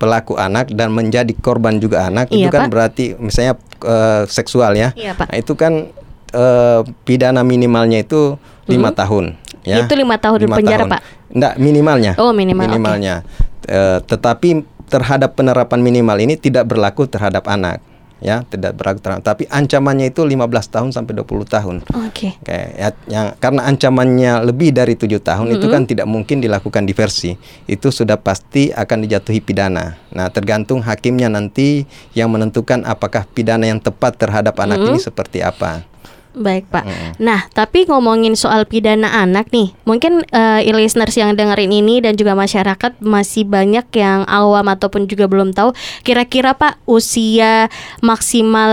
pelaku 0.00 0.40
anak 0.40 0.72
dan 0.72 0.96
menjadi 0.96 1.30
korban 1.36 1.76
juga 1.76 2.08
anak 2.08 2.32
iya, 2.32 2.48
itu 2.48 2.48
kan 2.48 2.66
Pak? 2.66 2.72
berarti 2.72 3.04
misalnya 3.20 3.60
uh, 3.84 4.24
seksual 4.24 4.72
ya. 4.72 4.96
Iya, 4.96 5.12
Pak. 5.12 5.28
Nah, 5.28 5.36
itu 5.36 5.52
kan 5.60 5.92
uh, 6.34 6.86
pidana 7.06 7.42
minimalnya 7.42 8.02
itu 8.02 8.36
lima 8.66 8.90
hmm. 8.94 8.98
tahun. 8.98 9.24
Ya. 9.66 9.84
Itu 9.84 9.94
lima 9.98 10.16
tahun 10.16 10.48
lima 10.48 10.56
penjara 10.56 10.84
tahun. 10.86 10.94
pak? 10.96 11.00
Enggak 11.30 11.54
minimalnya. 11.60 12.12
Oh 12.16 12.32
minimal. 12.32 12.66
Minimalnya. 12.66 13.14
Okay. 13.60 13.70
Uh, 13.70 13.76
eh, 13.76 13.98
tetapi 14.08 14.48
terhadap 14.90 15.38
penerapan 15.38 15.78
minimal 15.78 16.18
ini 16.18 16.34
tidak 16.34 16.66
berlaku 16.66 17.06
terhadap 17.06 17.46
anak 17.46 17.78
ya 18.20 18.44
tidak 18.46 18.76
berlaku 18.76 19.00
terhadap 19.00 19.24
tapi 19.24 19.48
ancamannya 19.48 20.12
itu 20.12 20.20
15 20.22 20.36
tahun 20.68 20.90
sampai 20.92 21.12
20 21.24 21.48
tahun. 21.48 21.76
Oke. 22.04 22.12
Okay. 22.12 22.30
Oke, 22.36 22.60
ya, 22.76 22.88
yang 23.08 23.32
karena 23.40 23.64
ancamannya 23.66 24.32
lebih 24.44 24.76
dari 24.76 24.94
tujuh 24.94 25.24
tahun 25.24 25.48
mm 25.48 25.52
-hmm. 25.56 25.58
itu 25.58 25.66
kan 25.72 25.82
tidak 25.88 26.06
mungkin 26.06 26.38
dilakukan 26.44 26.84
diversi. 26.84 27.34
Itu 27.64 27.88
sudah 27.88 28.20
pasti 28.20 28.70
akan 28.70 29.08
dijatuhi 29.08 29.40
pidana. 29.40 29.96
Nah, 30.12 30.28
tergantung 30.28 30.84
hakimnya 30.84 31.32
nanti 31.32 31.88
yang 32.12 32.28
menentukan 32.28 32.84
apakah 32.84 33.24
pidana 33.24 33.66
yang 33.66 33.80
tepat 33.80 34.20
terhadap 34.20 34.54
anak 34.60 34.78
mm 34.78 34.84
-hmm. 34.84 34.96
ini 34.96 34.98
seperti 35.00 35.40
apa. 35.40 35.88
Baik 36.30 36.70
Pak. 36.70 36.86
Hmm. 36.86 37.10
Nah, 37.18 37.50
tapi 37.50 37.90
ngomongin 37.90 38.38
soal 38.38 38.62
pidana 38.62 39.10
anak 39.18 39.50
nih, 39.50 39.74
mungkin 39.82 40.22
uh, 40.30 40.62
listeners 40.62 41.18
yang 41.18 41.34
dengerin 41.34 41.74
ini 41.74 41.98
dan 41.98 42.14
juga 42.14 42.38
masyarakat 42.38 43.02
masih 43.02 43.42
banyak 43.50 43.82
yang 43.98 44.22
awam 44.30 44.70
ataupun 44.70 45.10
juga 45.10 45.26
belum 45.26 45.50
tahu. 45.50 45.74
Kira-kira 46.06 46.54
Pak 46.54 46.78
usia 46.86 47.66
maksimal 47.98 48.70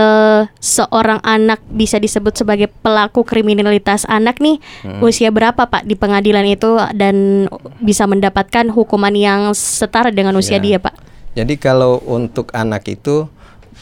seorang 0.62 1.18
anak 1.26 1.58
bisa 1.66 1.98
disebut 1.98 2.38
sebagai 2.38 2.70
pelaku 2.70 3.26
kriminalitas 3.26 4.06
anak 4.06 4.38
nih, 4.38 4.62
hmm. 4.86 5.02
usia 5.02 5.34
berapa 5.34 5.66
Pak 5.66 5.82
di 5.82 5.98
pengadilan 5.98 6.46
itu 6.46 6.78
dan 6.94 7.50
bisa 7.82 8.06
mendapatkan 8.06 8.70
hukuman 8.70 9.14
yang 9.18 9.50
setara 9.50 10.14
dengan 10.14 10.38
usia 10.38 10.62
ya. 10.62 10.62
dia 10.62 10.78
Pak? 10.78 10.94
Jadi 11.34 11.54
kalau 11.58 12.02
untuk 12.06 12.50
anak 12.50 12.86
itu 12.90 13.30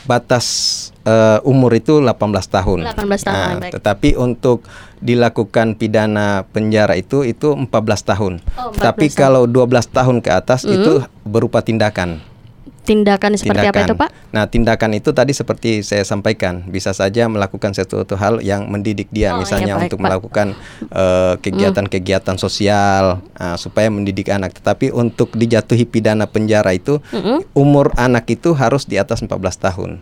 batas 0.07 0.47
uh, 1.07 1.39
umur 1.43 1.75
itu 1.75 1.99
18 1.99 2.15
tahun. 2.49 2.79
18 2.91 3.29
tahun. 3.29 3.55
Nah, 3.61 3.71
tetapi 3.75 4.15
untuk 4.19 4.67
dilakukan 5.03 5.77
pidana 5.77 6.49
penjara 6.51 6.97
itu 6.97 7.23
itu 7.27 7.53
14 7.53 7.69
tahun. 8.03 8.33
Oh, 8.57 8.73
14 8.73 8.81
Tapi 8.81 9.07
tahun. 9.13 9.19
kalau 9.19 9.43
12 9.45 9.91
tahun 9.93 10.17
ke 10.25 10.31
atas 10.33 10.65
mm. 10.65 10.73
itu 10.73 10.93
berupa 11.27 11.61
tindakan. 11.61 12.23
Tindakan 12.87 13.35
seperti 13.35 13.67
tindakan. 13.67 13.83
apa 13.83 13.89
itu, 13.91 13.95
Pak? 13.99 14.11
Nah, 14.31 14.45
tindakan 14.47 14.91
itu 14.95 15.11
tadi 15.11 15.35
seperti 15.35 15.83
saya 15.83 16.07
sampaikan, 16.07 16.63
bisa 16.71 16.95
saja 16.95 17.27
melakukan 17.27 17.75
sesuatu 17.75 18.15
hal 18.15 18.39
yang 18.41 18.71
mendidik 18.71 19.11
dia, 19.11 19.35
oh, 19.35 19.43
misalnya 19.43 19.75
ya, 19.75 19.77
baik, 19.77 19.85
untuk 19.91 19.99
Pak. 19.99 20.07
melakukan 20.07 20.47
uh, 20.95 21.35
kegiatan-kegiatan 21.43 22.37
sosial 22.39 23.21
uh, 23.37 23.57
supaya 23.59 23.91
mendidik 23.91 24.31
anak. 24.31 24.55
Tetapi 24.55 24.95
untuk 24.95 25.35
dijatuhi 25.35 25.83
pidana 25.85 26.31
penjara 26.31 26.71
itu 26.71 27.03
mm 27.11 27.21
-hmm. 27.21 27.39
umur 27.59 27.91
anak 27.99 28.31
itu 28.31 28.55
harus 28.55 28.87
di 28.87 28.97
atas 28.97 29.21
14 29.21 29.35
tahun. 29.59 29.99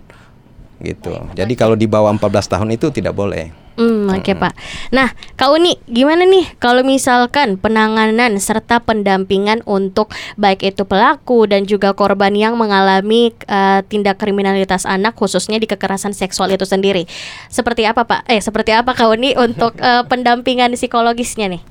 Gitu. 0.85 1.16
Jadi 1.33 1.53
kalau 1.57 1.75
di 1.75 1.88
bawah 1.88 2.12
14 2.12 2.53
tahun 2.53 2.68
itu 2.77 2.92
tidak 2.92 3.16
boleh. 3.16 3.64
Hmm, 3.75 4.07
oke 4.07 4.23
okay, 4.23 4.38
Pak. 4.38 4.55
Nah, 4.94 5.11
Kak 5.35 5.51
Uni, 5.51 5.75
gimana 5.90 6.23
nih 6.23 6.47
kalau 6.62 6.87
misalkan 6.87 7.59
penanganan 7.59 8.38
serta 8.38 8.79
pendampingan 8.79 9.66
untuk 9.66 10.14
baik 10.38 10.62
itu 10.62 10.87
pelaku 10.87 11.51
dan 11.51 11.66
juga 11.66 11.90
korban 11.90 12.31
yang 12.38 12.55
mengalami 12.55 13.35
uh, 13.51 13.83
tindak 13.90 14.23
kriminalitas 14.23 14.87
anak 14.87 15.18
khususnya 15.18 15.59
di 15.59 15.66
kekerasan 15.66 16.14
seksual 16.14 16.55
itu 16.55 16.62
sendiri. 16.62 17.11
Seperti 17.51 17.83
apa 17.83 18.07
Pak? 18.07 18.31
Eh, 18.31 18.38
seperti 18.38 18.70
apa 18.70 18.94
Kak 18.94 19.11
Uni 19.11 19.35
untuk 19.35 19.75
uh, 19.83 20.07
pendampingan 20.11 20.79
psikologisnya 20.79 21.51
nih? 21.51 21.62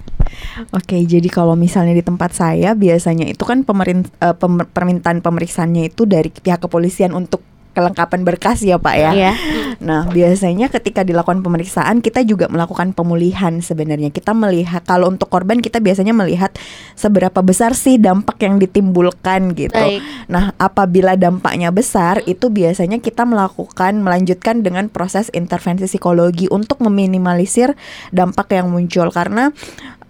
Oke, 0.75 0.99
jadi 1.07 1.29
kalau 1.31 1.55
misalnya 1.55 1.95
di 1.95 2.03
tempat 2.03 2.35
saya 2.35 2.75
biasanya 2.75 3.31
itu 3.31 3.47
kan 3.47 3.63
pemerintah 3.63 4.11
uh, 4.19 4.35
pem 4.35 4.59
permintaan 4.59 5.23
pemeriksaannya 5.23 5.87
itu 5.87 6.03
dari 6.03 6.29
pihak 6.29 6.59
kepolisian 6.59 7.15
untuk 7.15 7.41
kelengkapan 7.73 8.21
berkas 8.21 8.61
ya 8.61 8.77
Pak 8.77 8.95
ya. 8.95 9.11
Yeah. 9.11 9.35
Nah 9.81 10.07
biasanya 10.07 10.69
ketika 10.69 11.01
dilakukan 11.01 11.41
pemeriksaan 11.41 11.99
kita 11.99 12.21
juga 12.23 12.45
melakukan 12.47 12.93
pemulihan 12.93 13.59
sebenarnya. 13.59 14.13
Kita 14.13 14.31
melihat 14.37 14.85
kalau 14.85 15.09
untuk 15.09 15.27
korban 15.27 15.59
kita 15.59 15.81
biasanya 15.81 16.13
melihat 16.13 16.53
seberapa 16.93 17.41
besar 17.41 17.73
sih 17.73 17.97
dampak 17.97 18.37
yang 18.45 18.61
ditimbulkan 18.61 19.57
gitu. 19.57 19.73
Baik. 19.73 20.01
Nah 20.29 20.53
apabila 20.61 21.17
dampaknya 21.17 21.73
besar 21.73 22.21
itu 22.29 22.53
biasanya 22.53 23.01
kita 23.01 23.25
melakukan 23.25 23.99
melanjutkan 23.99 24.61
dengan 24.61 24.87
proses 24.87 25.33
intervensi 25.33 25.89
psikologi 25.89 26.45
untuk 26.53 26.79
meminimalisir 26.85 27.73
dampak 28.13 28.53
yang 28.53 28.69
muncul 28.69 29.09
karena 29.09 29.49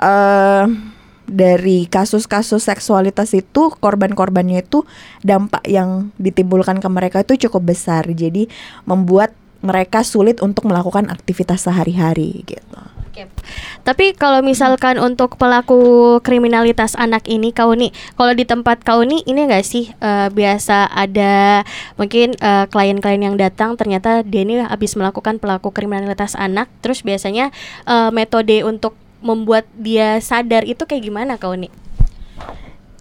uh, 0.04 0.93
dari 1.28 1.88
kasus-kasus 1.88 2.68
seksualitas 2.68 3.32
itu 3.34 3.72
korban-korbannya 3.80 4.64
itu 4.64 4.84
dampak 5.24 5.64
yang 5.68 6.12
ditimbulkan 6.20 6.84
ke 6.84 6.90
mereka 6.92 7.18
itu 7.24 7.48
cukup 7.48 7.74
besar. 7.76 8.06
Jadi 8.08 8.52
membuat 8.84 9.32
mereka 9.64 10.04
sulit 10.04 10.44
untuk 10.44 10.68
melakukan 10.68 11.08
aktivitas 11.08 11.64
sehari-hari 11.64 12.44
gitu. 12.44 12.80
Tapi 13.84 14.16
kalau 14.16 14.42
misalkan 14.42 14.98
untuk 14.98 15.36
pelaku 15.38 16.18
kriminalitas 16.26 16.98
anak 16.98 17.28
ini 17.30 17.54
kau 17.54 17.76
nih, 17.76 17.94
kalau 18.18 18.34
di 18.34 18.48
tempat 18.48 18.82
kau 18.82 19.06
nih 19.06 19.22
ini 19.28 19.46
enggak 19.46 19.68
sih 19.68 19.92
uh, 20.02 20.32
biasa 20.34 20.90
ada 20.90 21.62
mungkin 22.00 22.34
eh, 22.40 22.66
klien-klien 22.72 23.22
yang 23.22 23.36
datang 23.38 23.76
ternyata 23.78 24.26
dia 24.26 24.42
ini 24.48 24.64
habis 24.66 24.96
melakukan 24.98 25.38
pelaku 25.38 25.70
kriminalitas 25.70 26.34
anak, 26.34 26.72
terus 26.82 27.06
biasanya 27.06 27.54
uh, 27.86 28.10
metode 28.10 28.66
untuk 28.66 28.98
membuat 29.24 29.64
dia 29.74 30.20
sadar 30.20 30.68
itu 30.68 30.84
kayak 30.84 31.04
gimana 31.08 31.40
kau 31.40 31.56
nih? 31.56 31.72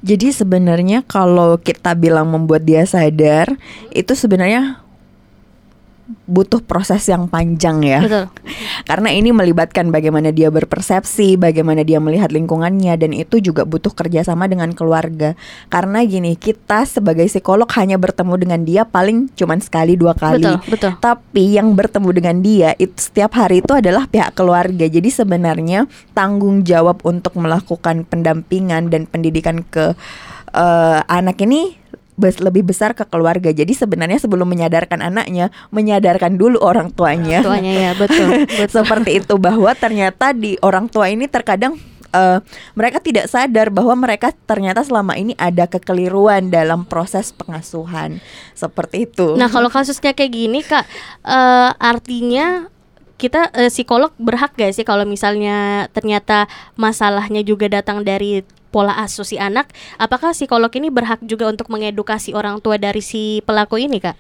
Jadi 0.03 0.35
sebenarnya 0.35 1.07
kalau 1.07 1.59
kita 1.59 1.95
bilang 1.95 2.31
membuat 2.31 2.67
dia 2.67 2.83
sadar 2.87 3.55
hmm. 3.55 3.95
itu 3.95 4.15
sebenarnya 4.15 4.83
butuh 6.27 6.61
proses 6.63 7.07
yang 7.07 7.31
panjang 7.31 7.83
ya. 7.83 8.01
Betul. 8.03 8.27
Karena 8.91 9.09
ini 9.15 9.31
melibatkan 9.31 9.95
bagaimana 9.95 10.35
dia 10.35 10.51
berpersepsi, 10.51 11.39
bagaimana 11.39 11.87
dia 11.87 12.03
melihat 12.03 12.35
lingkungannya 12.35 12.99
dan 12.99 13.15
itu 13.15 13.39
juga 13.39 13.63
butuh 13.63 13.95
kerjasama 13.95 14.51
dengan 14.51 14.75
keluarga. 14.75 15.39
Karena 15.71 16.03
gini, 16.03 16.35
kita 16.35 16.85
sebagai 16.85 17.27
psikolog 17.31 17.71
hanya 17.79 17.97
bertemu 17.97 18.35
dengan 18.35 18.61
dia 18.67 18.83
paling 18.83 19.31
cuman 19.39 19.63
sekali 19.63 19.95
dua 19.95 20.13
kali. 20.19 20.43
Betul, 20.43 20.57
betul. 20.75 20.93
Tapi 20.99 21.45
yang 21.55 21.73
bertemu 21.79 22.09
dengan 22.11 22.37
dia 22.43 22.71
itu 22.77 22.95
setiap 22.99 23.39
hari 23.39 23.63
itu 23.63 23.73
adalah 23.73 24.11
pihak 24.11 24.35
keluarga. 24.35 24.87
Jadi 24.91 25.09
sebenarnya 25.09 25.87
tanggung 26.13 26.67
jawab 26.67 27.01
untuk 27.07 27.39
melakukan 27.39 28.05
pendampingan 28.05 28.91
dan 28.91 29.07
pendidikan 29.07 29.63
ke 29.63 29.95
uh, 30.53 31.01
anak 31.07 31.41
ini 31.43 31.79
lebih 32.23 32.63
besar 32.63 32.95
ke 32.95 33.03
keluarga. 33.03 33.51
Jadi 33.51 33.75
sebenarnya 33.75 34.23
sebelum 34.23 34.47
menyadarkan 34.47 35.03
anaknya, 35.03 35.51
menyadarkan 35.75 36.39
dulu 36.39 36.63
orang 36.63 36.95
tuanya. 36.95 37.43
Orang 37.43 37.59
tuanya 37.59 37.73
ya, 37.73 37.91
betul. 37.99 38.29
betul. 38.47 38.69
Seperti 38.71 39.11
itu 39.19 39.35
bahwa 39.37 39.71
ternyata 39.75 40.31
di 40.31 40.55
orang 40.63 40.87
tua 40.87 41.11
ini 41.11 41.27
terkadang 41.27 41.75
uh, 42.15 42.39
mereka 42.77 43.01
tidak 43.01 43.27
sadar 43.27 43.73
bahwa 43.73 43.97
mereka 43.97 44.31
ternyata 44.47 44.85
selama 44.85 45.17
ini 45.19 45.35
ada 45.41 45.67
kekeliruan 45.67 46.53
dalam 46.53 46.87
proses 46.87 47.33
pengasuhan 47.35 48.23
seperti 48.53 49.09
itu. 49.11 49.35
Nah 49.35 49.49
kalau 49.49 49.73
kasusnya 49.73 50.13
kayak 50.15 50.33
gini 50.33 50.61
kak, 50.63 50.87
uh, 51.27 51.75
artinya 51.81 52.69
kita 53.17 53.51
uh, 53.55 53.71
psikolog 53.71 54.13
berhak 54.19 54.55
gak 54.59 54.75
sih 54.75 54.83
kalau 54.83 55.07
misalnya 55.07 55.89
ternyata 55.95 56.51
masalahnya 56.75 57.43
juga 57.47 57.71
datang 57.71 58.03
dari 58.03 58.43
pola 58.73 58.97
asuh 59.05 59.29
si 59.29 59.37
anak, 59.37 59.69
apakah 60.01 60.33
psikolog 60.33 60.73
ini 60.73 60.89
berhak 60.89 61.21
juga 61.23 61.53
untuk 61.53 61.69
mengedukasi 61.69 62.33
orang 62.33 62.59
tua 62.65 62.81
dari 62.81 63.05
si 63.05 63.45
pelaku 63.45 63.77
ini 63.77 64.01
kak? 64.01 64.17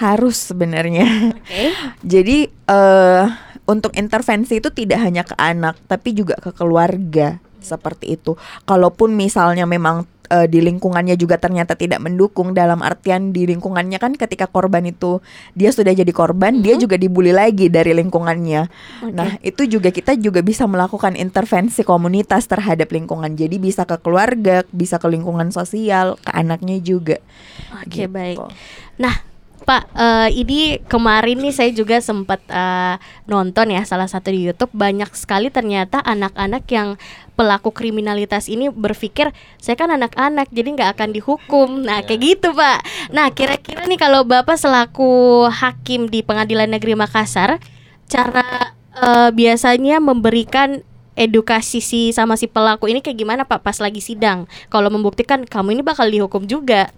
Harus 0.00 0.40
sebenarnya. 0.40 1.36
Okay. 1.44 1.76
Jadi 2.16 2.48
uh, 2.72 3.28
untuk 3.68 3.92
intervensi 3.94 4.58
itu 4.58 4.72
tidak 4.72 4.98
hanya 5.04 5.22
ke 5.22 5.36
anak 5.36 5.76
tapi 5.84 6.16
juga 6.16 6.40
ke 6.40 6.50
keluarga 6.56 7.36
seperti 7.60 8.18
itu. 8.18 8.34
Kalaupun 8.64 9.14
misalnya 9.14 9.68
memang 9.68 10.08
uh, 10.32 10.46
di 10.48 10.64
lingkungannya 10.64 11.14
juga 11.20 11.36
ternyata 11.36 11.76
tidak 11.76 12.00
mendukung 12.00 12.56
dalam 12.56 12.80
artian 12.80 13.36
di 13.36 13.44
lingkungannya 13.44 14.00
kan 14.00 14.16
ketika 14.16 14.48
korban 14.48 14.88
itu 14.88 15.20
dia 15.52 15.68
sudah 15.68 15.92
jadi 15.92 16.08
korban, 16.10 16.56
mm-hmm. 16.56 16.64
dia 16.64 16.74
juga 16.80 16.96
dibully 16.96 17.36
lagi 17.36 17.68
dari 17.68 17.92
lingkungannya. 17.92 18.72
Okay. 19.04 19.12
Nah, 19.12 19.36
itu 19.44 19.68
juga 19.68 19.92
kita 19.92 20.16
juga 20.16 20.40
bisa 20.40 20.64
melakukan 20.64 21.14
intervensi 21.20 21.84
komunitas 21.84 22.48
terhadap 22.48 22.88
lingkungan. 22.88 23.36
Jadi 23.36 23.60
bisa 23.60 23.84
ke 23.84 24.00
keluarga, 24.00 24.64
bisa 24.72 24.96
ke 24.96 25.06
lingkungan 25.12 25.52
sosial, 25.52 26.16
ke 26.24 26.32
anaknya 26.32 26.80
juga. 26.80 27.20
Oke, 27.84 28.00
okay, 28.00 28.06
gitu. 28.08 28.16
baik. 28.16 28.38
Nah, 28.96 29.31
Pak, 29.62 29.94
uh, 29.94 30.28
ini 30.28 30.82
kemarin 30.90 31.38
nih 31.38 31.54
saya 31.54 31.70
juga 31.70 32.02
sempat 32.02 32.42
uh, 32.50 32.98
nonton 33.30 33.70
ya 33.70 33.86
salah 33.86 34.10
satu 34.10 34.34
di 34.34 34.50
YouTube 34.50 34.74
banyak 34.74 35.08
sekali 35.14 35.48
ternyata 35.54 36.02
anak-anak 36.02 36.66
yang 36.68 36.98
pelaku 37.38 37.70
kriminalitas 37.70 38.50
ini 38.50 38.68
berpikir 38.68 39.30
saya 39.62 39.78
kan 39.78 39.94
anak-anak 39.94 40.50
jadi 40.50 40.68
nggak 40.74 40.90
akan 40.98 41.10
dihukum. 41.14 41.68
Nah 41.86 42.02
kayak 42.02 42.20
gitu 42.20 42.52
Pak. 42.52 42.78
Nah 43.14 43.30
kira-kira 43.30 43.86
nih 43.86 43.98
kalau 44.02 44.26
Bapak 44.26 44.58
selaku 44.58 45.46
hakim 45.48 46.10
di 46.10 46.26
Pengadilan 46.26 46.68
Negeri 46.68 46.98
Makassar, 46.98 47.62
cara 48.10 48.74
uh, 48.98 49.30
biasanya 49.30 50.02
memberikan 50.02 50.82
edukasi 51.14 51.84
si 51.84 52.10
sama 52.10 52.40
si 52.40 52.48
pelaku 52.48 52.88
ini 52.88 53.04
kayak 53.04 53.18
gimana 53.18 53.42
Pak 53.46 53.62
pas 53.62 53.78
lagi 53.78 54.02
sidang? 54.02 54.50
Kalau 54.72 54.90
membuktikan 54.90 55.46
kamu 55.46 55.78
ini 55.78 55.82
bakal 55.84 56.10
dihukum 56.10 56.44
juga. 56.48 56.90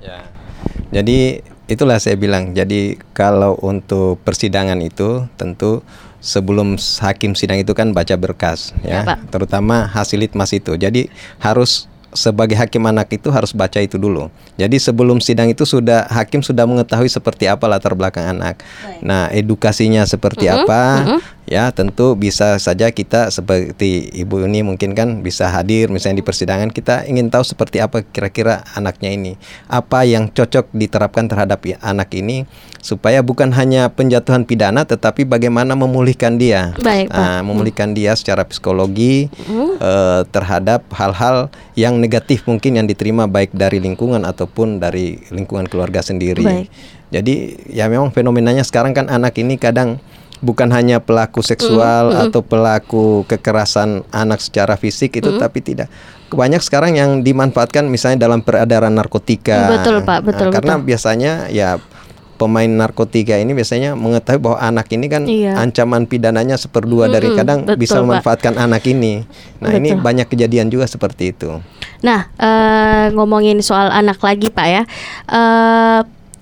Ya. 0.00 0.49
Jadi 0.90 1.40
itulah 1.70 1.98
saya 2.02 2.18
bilang. 2.18 2.52
Jadi 2.52 2.98
kalau 3.14 3.56
untuk 3.62 4.18
persidangan 4.26 4.78
itu 4.82 5.26
tentu 5.38 5.82
sebelum 6.20 6.76
hakim 7.00 7.32
sidang 7.32 7.56
itu 7.64 7.72
kan 7.72 7.96
baca 7.96 8.12
berkas 8.20 8.76
ya, 8.84 9.08
ya 9.08 9.16
terutama 9.32 9.88
hasil 9.88 10.20
litmas 10.20 10.52
itu. 10.52 10.76
Jadi 10.76 11.08
harus 11.40 11.90
sebagai 12.10 12.58
hakim 12.58 12.82
anak 12.90 13.14
itu 13.14 13.30
harus 13.30 13.54
baca 13.54 13.78
itu 13.78 13.94
dulu. 13.94 14.28
Jadi 14.58 14.76
sebelum 14.82 15.22
sidang 15.22 15.46
itu 15.46 15.62
sudah 15.62 16.10
hakim 16.10 16.42
sudah 16.42 16.66
mengetahui 16.66 17.06
seperti 17.06 17.46
apa 17.46 17.70
latar 17.70 17.94
belakang 17.94 18.34
anak. 18.36 18.58
Baik. 18.60 19.00
Nah, 19.06 19.30
edukasinya 19.30 20.02
seperti 20.02 20.50
uh 20.50 20.58
-huh, 20.58 20.62
apa? 20.66 20.82
Uh 20.82 21.06
-huh. 21.06 21.20
Ya, 21.50 21.66
tentu 21.74 22.14
bisa 22.14 22.62
saja 22.62 22.94
kita 22.94 23.26
seperti 23.34 24.06
ibu 24.14 24.38
ini 24.46 24.62
mungkin 24.62 24.94
kan 24.94 25.18
bisa 25.18 25.50
hadir 25.50 25.90
misalnya 25.90 26.22
di 26.22 26.26
persidangan 26.30 26.70
kita 26.70 27.10
ingin 27.10 27.26
tahu 27.26 27.42
seperti 27.42 27.82
apa 27.82 28.06
kira-kira 28.06 28.62
anaknya 28.78 29.10
ini. 29.10 29.34
Apa 29.66 30.06
yang 30.06 30.30
cocok 30.30 30.70
diterapkan 30.70 31.26
terhadap 31.26 31.58
anak 31.82 32.14
ini 32.14 32.46
supaya 32.78 33.18
bukan 33.18 33.50
hanya 33.50 33.90
penjatuhan 33.90 34.46
pidana 34.46 34.86
tetapi 34.86 35.26
bagaimana 35.26 35.74
memulihkan 35.74 36.38
dia. 36.38 36.70
Baik, 36.78 37.10
nah, 37.10 37.42
memulihkan 37.42 37.98
dia 37.98 38.14
secara 38.14 38.46
psikologi 38.46 39.26
uh 39.26 39.50
-huh. 39.50 39.70
eh, 39.74 40.22
terhadap 40.30 40.86
hal-hal 40.94 41.50
yang 41.74 41.98
negatif 41.98 42.46
mungkin 42.46 42.78
yang 42.78 42.86
diterima 42.86 43.26
baik 43.26 43.50
dari 43.58 43.82
lingkungan 43.82 44.22
ataupun 44.22 44.78
dari 44.78 45.18
lingkungan 45.34 45.66
keluarga 45.66 45.98
sendiri. 45.98 46.46
Baik. 46.46 46.70
Jadi 47.10 47.58
ya 47.74 47.90
memang 47.90 48.14
fenomenanya 48.14 48.62
sekarang 48.62 48.94
kan 48.94 49.10
anak 49.10 49.34
ini 49.42 49.58
kadang 49.58 49.98
bukan 50.40 50.72
hanya 50.72 51.00
pelaku 51.04 51.44
seksual 51.44 52.10
mm, 52.10 52.16
mm. 52.16 52.22
atau 52.28 52.40
pelaku 52.40 53.04
kekerasan 53.28 54.04
anak 54.12 54.40
secara 54.40 54.76
fisik 54.80 55.20
itu 55.20 55.36
mm. 55.36 55.40
tapi 55.40 55.60
tidak 55.60 55.88
banyak 56.30 56.62
sekarang 56.62 56.94
yang 56.94 57.10
dimanfaatkan 57.26 57.90
misalnya 57.90 58.30
dalam 58.30 58.46
peredaran 58.46 58.94
narkotika. 58.94 59.66
Betul 59.66 60.06
Pak, 60.06 60.18
betul. 60.22 60.46
Nah, 60.50 60.54
karena 60.54 60.74
biasanya 60.78 61.32
ya 61.50 61.82
pemain 62.40 62.70
narkotika 62.72 63.36
ini 63.36 63.52
biasanya 63.52 63.92
mengetahui 63.92 64.40
bahwa 64.40 64.58
anak 64.64 64.88
ini 64.96 65.06
kan 65.12 65.28
iya. 65.28 65.60
ancaman 65.60 66.08
pidananya 66.08 66.56
seperdua 66.56 67.04
hmm, 67.04 67.12
dari 67.12 67.28
kadang 67.36 67.58
betul, 67.68 67.76
bisa 67.76 68.00
memanfaatkan 68.00 68.56
Pak. 68.56 68.64
anak 68.64 68.82
ini. 68.88 69.28
Nah 69.60 69.76
betul. 69.76 69.80
ini 69.84 69.88
banyak 70.00 70.26
kejadian 70.30 70.72
juga 70.72 70.88
seperti 70.88 71.36
itu. 71.36 71.60
Nah 72.00 72.32
uh, 72.40 73.12
ngomongin 73.12 73.60
soal 73.60 73.92
anak 73.92 74.24
lagi 74.24 74.48
Pak 74.48 74.66
ya. 74.72 74.82
Uh, 75.28 76.00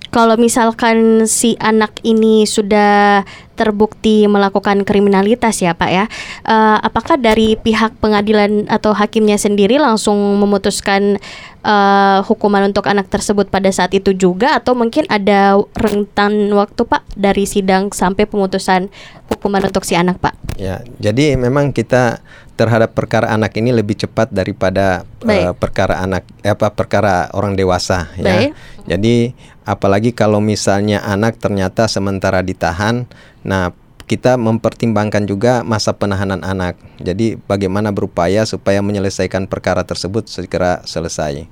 kalau 0.09 0.35
misalkan 0.41 1.29
si 1.29 1.53
anak 1.61 2.01
ini 2.01 2.49
sudah 2.49 3.21
terbukti 3.53 4.23
melakukan 4.25 4.87
kriminalitas 4.87 5.59
ya 5.59 5.75
Pak 5.75 5.91
ya. 5.91 6.05
Uh, 6.47 6.79
apakah 6.79 7.19
dari 7.19 7.59
pihak 7.59 7.99
pengadilan 7.99 8.65
atau 8.71 8.95
hakimnya 8.95 9.35
sendiri 9.35 9.75
langsung 9.75 10.15
memutuskan 10.39 11.19
uh, 11.67 12.23
hukuman 12.23 12.71
untuk 12.71 12.87
anak 12.87 13.11
tersebut 13.11 13.51
pada 13.51 13.67
saat 13.69 13.91
itu 13.91 14.15
juga 14.15 14.55
atau 14.55 14.73
mungkin 14.79 15.03
ada 15.11 15.59
rentan 15.75 16.55
waktu 16.55 16.87
Pak 16.87 17.03
dari 17.19 17.43
sidang 17.43 17.91
sampai 17.91 18.23
pemutusan 18.23 18.87
hukuman 19.27 19.61
untuk 19.67 19.83
si 19.83 19.99
anak 19.99 20.23
Pak? 20.23 20.33
Ya, 20.55 20.79
jadi 20.97 21.35
memang 21.35 21.75
kita 21.75 22.23
terhadap 22.59 22.91
perkara 22.91 23.31
anak 23.31 23.55
ini 23.55 23.71
lebih 23.71 23.95
cepat 23.95 24.27
daripada 24.35 25.07
uh, 25.23 25.55
perkara 25.55 26.03
anak 26.03 26.27
eh, 26.43 26.51
apa 26.51 26.67
perkara 26.75 27.31
orang 27.31 27.55
dewasa 27.55 28.11
ya. 28.19 28.51
Baik. 28.51 28.51
Jadi 28.83 29.31
apalagi 29.63 30.11
kalau 30.11 30.43
misalnya 30.43 30.99
anak 31.07 31.39
ternyata 31.39 31.87
sementara 31.87 32.43
ditahan, 32.43 33.07
nah 33.47 33.71
kita 34.11 34.35
mempertimbangkan 34.35 35.23
juga 35.23 35.63
masa 35.63 35.95
penahanan 35.95 36.43
anak. 36.43 36.75
Jadi 36.99 37.39
bagaimana 37.47 37.95
berupaya 37.95 38.43
supaya 38.43 38.83
menyelesaikan 38.83 39.47
perkara 39.47 39.87
tersebut 39.87 40.27
segera 40.27 40.83
selesai. 40.83 41.47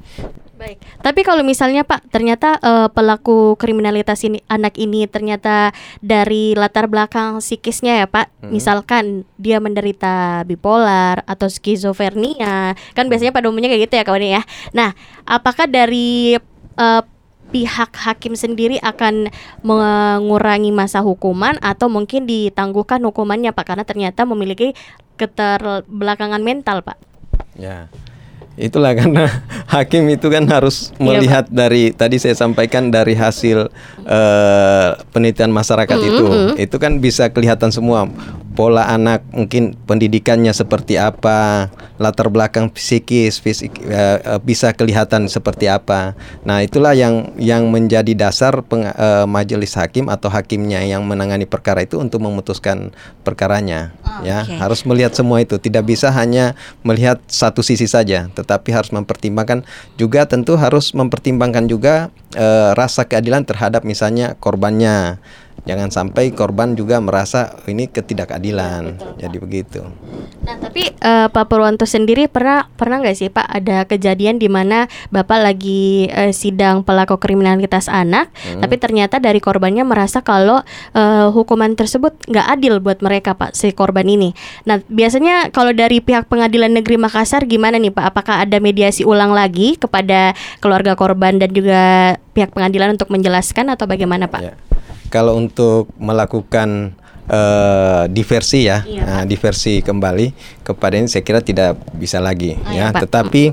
Baik, 0.57 0.81
tapi 1.05 1.21
kalau 1.21 1.45
misalnya 1.45 1.85
Pak, 1.85 2.09
ternyata 2.09 2.57
uh, 2.65 2.89
pelaku 2.89 3.53
kriminalitas 3.61 4.25
ini 4.25 4.41
anak 4.49 4.73
ini 4.81 5.05
ternyata 5.05 5.69
dari 6.01 6.57
latar 6.57 6.89
belakang 6.89 7.37
psikisnya 7.37 8.01
ya 8.01 8.07
Pak, 8.09 8.41
hmm. 8.41 8.49
misalkan 8.49 9.21
dia 9.37 9.61
menderita 9.61 10.41
bipolar 10.49 11.21
atau 11.29 11.45
skizofrenia, 11.45 12.73
kan 12.97 13.05
biasanya 13.05 13.29
pada 13.29 13.53
umumnya 13.53 13.69
kayak 13.69 13.85
gitu 13.85 14.01
ya 14.01 14.03
kawan 14.03 14.25
ya. 14.25 14.41
Nah, 14.73 14.97
apakah 15.29 15.69
dari 15.69 16.41
uh, 16.73 17.05
pihak 17.53 17.93
hakim 17.93 18.33
sendiri 18.33 18.81
akan 18.81 19.29
mengurangi 19.61 20.73
masa 20.73 21.05
hukuman 21.05 21.55
atau 21.61 21.87
mungkin 21.87 22.25
ditangguhkan 22.25 22.99
hukumannya 23.05 23.53
Pak 23.53 23.65
karena 23.73 23.85
ternyata 23.85 24.25
memiliki 24.25 24.73
keterbelakangan 25.21 26.41
mental 26.41 26.81
Pak? 26.81 26.97
Ya. 27.57 27.89
Itulah 28.57 28.91
karena 28.99 29.29
hakim 29.69 30.09
itu 30.09 30.27
kan 30.33 30.43
harus 30.49 30.89
iya, 30.97 31.01
melihat 31.05 31.45
iya, 31.47 31.53
dari 31.53 31.83
tadi 31.93 32.17
saya 32.17 32.33
sampaikan 32.33 32.89
dari 32.89 33.13
hasil 33.13 33.69
uh, 34.03 34.89
penelitian 35.13 35.53
masyarakat 35.53 35.93
mm 35.93 36.03
-hmm. 36.03 36.11
itu. 36.11 36.25
Itu 36.57 36.75
kan 36.81 36.97
bisa 36.97 37.29
kelihatan 37.29 37.69
semua 37.69 38.09
pola 38.57 38.89
anak 38.89 39.21
mungkin 39.29 39.77
pendidikannya 39.85 40.49
seperti 40.49 40.97
apa, 40.97 41.69
latar 42.01 42.33
belakang 42.33 42.73
psikis, 42.73 43.37
fisik 43.37 43.77
uh, 43.85 44.41
bisa 44.41 44.73
kelihatan 44.73 45.29
seperti 45.29 45.69
apa. 45.69 46.17
Nah, 46.41 46.65
itulah 46.65 46.97
yang 46.97 47.37
yang 47.37 47.69
menjadi 47.69 48.17
dasar 48.17 48.65
peng, 48.65 48.89
uh, 48.89 49.29
majelis 49.29 49.77
hakim 49.77 50.09
atau 50.09 50.33
hakimnya 50.33 50.81
yang 50.81 51.05
menangani 51.05 51.45
perkara 51.45 51.85
itu 51.85 52.01
untuk 52.01 52.17
memutuskan 52.25 52.89
perkaranya. 53.21 53.93
Oh, 54.01 54.25
ya, 54.25 54.41
okay. 54.41 54.57
harus 54.57 54.81
melihat 54.89 55.13
semua 55.13 55.37
itu, 55.37 55.61
tidak 55.61 55.85
bisa 55.85 56.09
hanya 56.09 56.57
melihat 56.81 57.21
satu 57.29 57.61
sisi 57.61 57.85
saja, 57.85 58.25
tetapi 58.33 58.73
harus 58.73 58.89
mempertimbangkan 58.89 59.61
juga 60.01 60.25
tentu 60.25 60.57
harus 60.57 60.97
mempertimbangkan 60.97 61.69
juga 61.69 62.09
uh, 62.33 62.73
rasa 62.73 63.05
keadilan 63.05 63.45
terhadap 63.45 63.85
misalnya 63.85 64.33
korbannya 64.41 65.21
jangan 65.67 65.91
sampai 65.91 66.31
korban 66.31 66.73
juga 66.79 67.03
merasa 67.03 67.59
ini 67.67 67.91
ketidakadilan 67.91 68.81
ya, 68.87 68.95
betul, 68.95 69.17
jadi 69.19 69.37
Pak. 69.37 69.43
begitu. 69.43 69.81
Nah 70.47 70.55
tapi 70.63 70.83
uh, 71.03 71.27
Pak 71.27 71.45
Purwanto 71.51 71.83
sendiri 71.83 72.31
pernah 72.31 72.71
pernah 72.79 73.03
nggak 73.03 73.17
sih 73.19 73.27
Pak 73.27 73.47
ada 73.51 73.83
kejadian 73.83 74.39
di 74.39 74.47
mana 74.47 74.87
Bapak 75.11 75.43
lagi 75.43 76.07
uh, 76.07 76.31
sidang 76.31 76.87
pelaku 76.87 77.19
kriminalitas 77.19 77.91
anak, 77.91 78.31
hmm. 78.47 78.63
tapi 78.63 78.79
ternyata 78.79 79.19
dari 79.19 79.43
korbannya 79.43 79.83
merasa 79.83 80.23
kalau 80.23 80.63
uh, 80.95 81.27
hukuman 81.35 81.75
tersebut 81.75 82.15
nggak 82.31 82.47
adil 82.47 82.79
buat 82.79 83.03
mereka 83.03 83.35
Pak 83.35 83.51
si 83.59 83.75
korban 83.75 84.07
ini. 84.07 84.31
Nah 84.63 84.79
biasanya 84.87 85.51
kalau 85.51 85.75
dari 85.75 85.99
pihak 85.99 86.31
Pengadilan 86.31 86.71
Negeri 86.71 86.95
Makassar 86.95 87.43
gimana 87.43 87.75
nih 87.75 87.91
Pak? 87.91 88.15
Apakah 88.15 88.47
ada 88.47 88.57
mediasi 88.63 89.03
ulang 89.03 89.35
lagi 89.35 89.75
kepada 89.75 90.31
keluarga 90.63 90.95
korban 90.95 91.35
dan 91.35 91.51
juga 91.51 92.15
pihak 92.31 92.55
pengadilan 92.55 92.95
untuk 92.95 93.11
menjelaskan 93.11 93.75
atau 93.75 93.83
bagaimana 93.83 94.31
Pak? 94.31 94.41
Ya 94.41 94.55
kalau 95.07 95.35
untuk 95.35 95.87
melakukan 95.97 96.93
uh, 97.27 98.05
diversi 98.07 98.67
ya, 98.67 98.83
Iya, 98.83 99.03
uh, 99.03 99.23
diversi 99.23 99.79
kembali 99.79 100.33
kepada 100.63 100.95
ini 100.95 101.07
saya 101.07 101.23
kira 101.23 101.39
tidak 101.39 101.75
bisa 101.95 102.19
lagi 102.19 102.55
Oh, 102.55 102.71
ya. 102.71 102.71
iya, 102.71 102.85
Pak. 102.91 103.07
Tetapi 103.07 103.43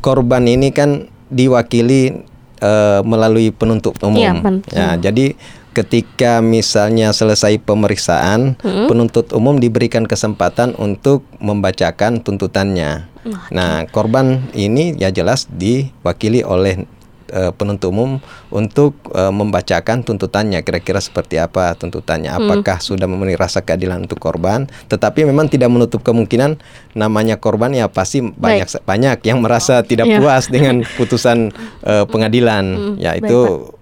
korban 0.00 0.44
ini 0.44 0.70
kan 0.70 1.06
diwakili 1.28 2.22
uh, 2.62 3.00
melalui 3.02 3.50
penuntut 3.50 3.98
umum. 4.00 4.22
Iya, 4.22 4.32
ya, 4.70 4.88
jadi 5.00 5.34
ketika 5.74 6.38
misalnya 6.38 7.10
selesai 7.10 7.58
pemeriksaan, 7.58 8.54
Hmm. 8.62 8.86
penuntut 8.86 9.34
umum 9.34 9.58
diberikan 9.58 10.06
kesempatan 10.06 10.78
untuk 10.78 11.26
membacakan 11.42 12.22
tuntutannya. 12.22 13.10
Nah, 13.50 13.88
korban 13.88 14.52
ini 14.52 14.94
ya 14.94 15.08
jelas 15.08 15.48
diwakili 15.48 16.44
oleh 16.44 16.84
eh, 17.30 17.52
penuntut 17.54 17.88
umum 17.92 18.18
untuk 18.50 18.96
eh, 19.12 19.32
membacakan 19.32 20.02
tuntutannya. 20.02 20.60
Kira-kira 20.60 20.98
seperti 20.98 21.38
apa 21.38 21.72
tuntutannya? 21.74 22.32
Apakah 22.32 22.80
sudah 22.80 23.04
memenuhi 23.04 23.36
rasa 23.36 23.60
keadilan 23.60 24.04
untuk 24.04 24.18
korban? 24.18 24.66
Tetapi 24.88 25.24
memang 25.24 25.48
tidak 25.48 25.70
menutup 25.70 26.00
kemungkinan 26.00 26.58
namanya 26.92 27.36
korban 27.36 27.74
ya 27.74 27.90
pasti 27.90 28.22
banyak 28.22 28.82
banyak 28.82 29.18
yang 29.24 29.38
merasa 29.40 29.80
tidak 29.82 30.06
Iya. 30.06 30.20
puas 30.20 30.44
dengan 30.46 30.84
putusan 30.98 31.50
eh, 31.82 32.04
pengadilan. 32.06 32.96
Ya 33.00 33.16
baik, 33.16 33.24
itu 33.24 33.40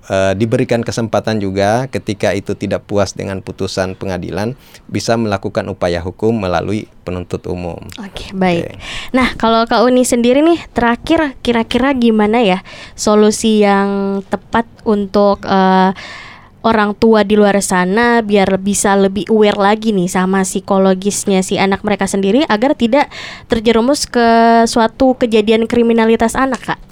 eh, 0.08 0.32
diberikan 0.34 0.80
kesempatan 0.82 1.38
juga 1.38 1.86
ketika 1.90 2.34
itu 2.34 2.56
tidak 2.58 2.86
puas 2.88 3.14
dengan 3.14 3.44
putusan 3.44 3.94
pengadilan 3.94 4.54
bisa 4.88 5.14
melakukan 5.14 5.68
upaya 5.68 6.02
hukum 6.02 6.34
melalui 6.34 6.88
penuntut 7.02 7.44
umum 7.50 7.78
Oke, 7.98 8.30
baik. 8.34 8.62
Oke. 8.62 8.72
Nah, 9.12 9.34
kalau 9.34 9.66
Kak 9.66 9.82
Uni 9.84 10.06
sendiri 10.06 10.40
nih, 10.40 10.58
terakhir 10.72 11.34
kira-kira 11.42 11.92
gimana 11.94 12.42
ya 12.42 12.64
solusi 12.94 13.62
yang 13.62 14.22
tepat 14.26 14.64
untuk 14.86 15.42
eh, 15.44 15.92
orang 16.62 16.94
tua 16.94 17.26
di 17.26 17.34
luar 17.34 17.58
sana 17.58 18.22
biar 18.22 18.58
bisa 18.62 18.94
lebih 18.94 19.26
aware 19.28 19.58
lagi 19.58 19.90
nih 19.90 20.06
sama 20.06 20.46
psikologisnya 20.46 21.42
si 21.42 21.58
anak 21.58 21.82
mereka 21.82 22.06
sendiri 22.06 22.46
agar 22.46 22.78
tidak 22.78 23.10
terjerumus 23.50 24.06
ke 24.06 24.62
suatu 24.70 25.18
kejadian 25.18 25.66
kriminalitas 25.66 26.38
anak, 26.38 26.62
Kak. 26.74 26.91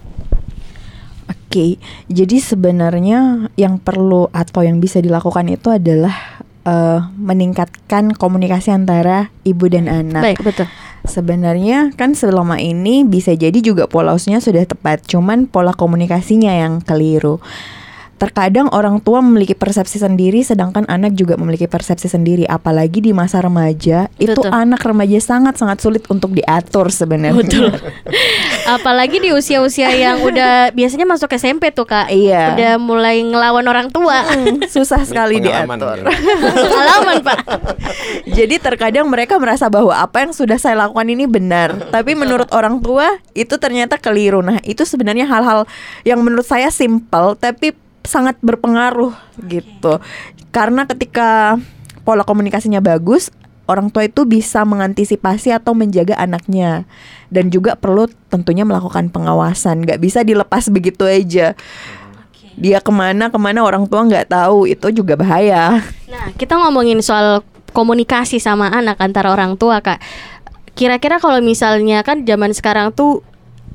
Oke, 1.50 1.82
jadi 2.06 2.38
sebenarnya 2.38 3.50
yang 3.58 3.82
perlu 3.82 4.30
atau 4.30 4.62
yang 4.62 4.78
bisa 4.78 5.02
dilakukan 5.02 5.50
itu 5.50 5.66
adalah 5.66 6.38
eh, 6.62 7.02
meningkatkan 7.18 8.14
komunikasi 8.14 8.70
antara 8.70 9.34
ibu 9.42 9.66
dan 9.66 9.90
anak. 9.90 10.22
Baik, 10.30 10.46
betul. 10.46 10.70
Sebenarnya 11.02 11.90
kan 11.98 12.14
selama 12.14 12.62
ini 12.62 13.02
bisa 13.02 13.34
jadi 13.34 13.58
juga 13.58 13.90
pola 13.90 14.14
asuhnya 14.14 14.38
sudah 14.38 14.62
tepat, 14.62 15.02
cuman 15.10 15.50
pola 15.50 15.74
komunikasinya 15.74 16.54
yang 16.54 16.78
keliru. 16.86 17.42
Terkadang 18.20 18.68
orang 18.76 19.00
tua 19.00 19.24
memiliki 19.24 19.56
persepsi 19.56 19.96
sendiri 19.96 20.44
sedangkan 20.44 20.84
anak 20.92 21.16
juga 21.16 21.40
memiliki 21.40 21.64
persepsi 21.64 22.04
sendiri, 22.04 22.44
apalagi 22.44 23.00
di 23.00 23.16
masa 23.16 23.40
remaja. 23.40 24.12
Itu 24.20 24.36
Betul. 24.36 24.52
anak 24.52 24.84
remaja 24.84 25.16
sangat-sangat 25.16 25.80
sulit 25.80 26.04
untuk 26.12 26.36
diatur 26.36 26.92
sebenarnya. 26.92 27.40
Betul. 27.40 27.72
Apalagi 28.76 29.24
di 29.24 29.32
usia-usia 29.32 29.88
yang 29.96 30.20
udah 30.20 30.68
biasanya 30.76 31.08
masuk 31.08 31.32
SMP 31.32 31.72
tuh, 31.72 31.88
Kak. 31.88 32.12
Iya. 32.12 32.54
Udah 32.54 32.72
mulai 32.76 33.24
ngelawan 33.24 33.64
orang 33.64 33.88
tua. 33.88 34.20
Hmm, 34.20 34.68
Susah 34.68 35.00
sekali 35.08 35.40
diatur. 35.40 35.64
mungkin. 35.64 36.04
Pengalaman, 36.68 37.24
Pak. 37.24 37.38
Jadi 38.28 38.60
terkadang 38.60 39.08
mereka 39.08 39.40
merasa 39.40 39.72
bahwa 39.72 39.96
apa 39.96 40.28
yang 40.28 40.36
sudah 40.36 40.60
saya 40.60 40.76
lakukan 40.76 41.08
ini 41.08 41.24
benar, 41.24 41.88
tapi 41.88 42.12
menurut 42.12 42.52
orang 42.52 42.84
tua 42.84 43.16
itu 43.32 43.56
ternyata 43.56 43.96
keliru. 43.96 44.44
Nah, 44.44 44.60
itu 44.68 44.84
sebenarnya 44.84 45.24
hal-hal 45.24 45.64
yang 46.04 46.20
menurut 46.20 46.44
saya 46.44 46.68
simpel 46.68 47.32
tapi 47.40 47.72
sangat 48.10 48.34
berpengaruh 48.42 49.14
gitu. 49.46 50.02
Karena 50.50 50.82
ketika 50.90 51.54
pola 52.02 52.26
komunikasinya 52.26 52.82
bagus, 52.82 53.30
orang 53.70 53.86
tua 53.94 54.10
itu 54.10 54.26
bisa 54.26 54.66
mengantisipasi 54.66 55.54
atau 55.54 55.78
menjaga 55.78 56.18
anaknya 56.18 56.90
dan 57.30 57.54
juga 57.54 57.78
perlu 57.78 58.10
tentunya 58.26 58.66
melakukan 58.66 59.14
pengawasan. 59.14 59.86
Gak 59.86 60.02
bisa 60.02 60.26
dilepas 60.26 60.66
begitu 60.74 61.06
aja. 61.06 61.54
Dia 62.58 62.82
ke 62.82 62.90
mana 62.90 63.30
ke 63.30 63.38
mana 63.38 63.62
orang 63.62 63.86
tua 63.86 64.04
nggak 64.04 64.34
tahu 64.34 64.66
itu 64.66 64.90
juga 64.90 65.14
bahaya. 65.14 65.80
Nah, 66.10 66.34
kita 66.34 66.58
ngomongin 66.58 66.98
soal 67.00 67.46
komunikasi 67.70 68.42
sama 68.42 68.68
anak 68.74 68.98
antara 68.98 69.30
orang 69.30 69.54
tua, 69.54 69.78
Kak. 69.80 70.02
Kira-kira 70.74 71.22
kalau 71.22 71.38
misalnya 71.40 72.02
kan 72.02 72.26
zaman 72.26 72.50
sekarang 72.52 72.92
tuh 72.92 73.22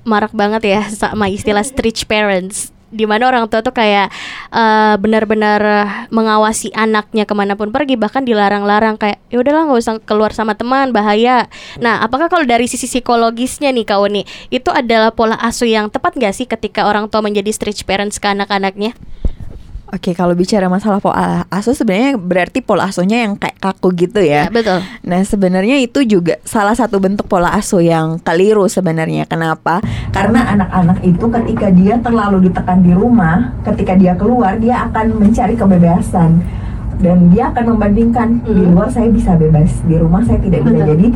marak 0.05 0.35
banget 0.37 0.61
ya 0.69 0.81
sama 0.91 1.31
istilah 1.31 1.65
street 1.71 2.05
parents 2.05 2.74
di 2.95 3.05
mana 3.05 3.27
orang 3.27 3.51
tua 3.51 3.59
tuh 3.61 3.75
kayak 3.75 4.07
eh, 4.55 4.95
benar-benar 4.97 5.61
mengawasi 6.09 6.71
anaknya 6.71 7.27
ke 7.27 7.33
mana 7.35 7.53
pun 7.59 7.69
pergi 7.75 7.99
bahkan 7.99 8.23
dilarang-larang 8.23 8.95
kayak 8.95 9.19
ya 9.29 9.43
udahlah 9.43 9.67
nggak 9.67 9.79
usah 9.83 9.95
keluar 10.07 10.31
sama 10.31 10.55
teman 10.55 10.95
bahaya. 10.95 11.51
Nah, 11.83 11.99
apakah 12.01 12.31
kalau 12.31 12.47
dari 12.47 12.65
sisi 12.71 12.87
psikologisnya 12.87 13.75
nih 13.75 13.83
Kak 13.83 13.99
Uni 13.99 14.23
itu 14.47 14.71
adalah 14.71 15.11
pola 15.11 15.35
asuh 15.43 15.67
yang 15.67 15.91
tepat 15.91 16.15
nggak 16.15 16.33
sih 16.33 16.47
ketika 16.47 16.87
orang 16.87 17.11
tua 17.11 17.19
menjadi 17.19 17.51
street 17.51 17.83
parents 17.83 18.17
ke 18.17 18.31
anak-anaknya? 18.31 18.95
Oke, 19.95 20.11
kalau 20.11 20.35
bicara 20.35 20.67
masalah 20.67 20.99
pola 20.99 21.47
asuh 21.47 21.71
sebenarnya 21.71 22.19
berarti 22.19 22.59
pola 22.59 22.91
asuhnya 22.91 23.23
yang 23.23 23.39
kayak 23.39 23.55
kaku 23.63 23.95
gitu 23.95 24.19
ya. 24.19 24.51
betul. 24.51 24.83
Nah, 25.07 25.23
sebenarnya 25.23 25.79
itu 25.79 26.03
juga 26.03 26.35
salah 26.43 26.75
satu 26.75 26.99
bentuk 26.99 27.31
pola 27.31 27.55
asuh 27.55 27.79
yang 27.79 28.19
keliru 28.19 28.67
sebenarnya. 28.67 29.23
Kenapa? 29.23 29.79
Karena 30.11 30.51
anak-anak 30.51 30.99
itu 31.07 31.25
ketika 31.31 31.71
dia 31.71 31.95
terlalu 32.03 32.51
ditekan 32.51 32.83
di 32.83 32.91
rumah, 32.91 33.55
ketika 33.63 33.95
dia 33.95 34.19
keluar 34.19 34.59
dia 34.59 34.83
akan 34.91 35.15
mencari 35.15 35.55
kebebasan 35.55 36.43
dan 36.97 37.29
dia 37.29 37.49
akan 37.49 37.75
membandingkan 37.75 38.27
di 38.41 38.55
Hmm. 38.55 38.71
luar 38.71 38.87
saya 38.87 39.07
bisa 39.07 39.33
bebas, 39.33 39.71
di 39.83 39.95
rumah 39.95 40.21
saya 40.21 40.39
tidak 40.39 40.61
bisa. 40.61 40.75
Betul. 40.75 40.89
Jadi 40.91 41.07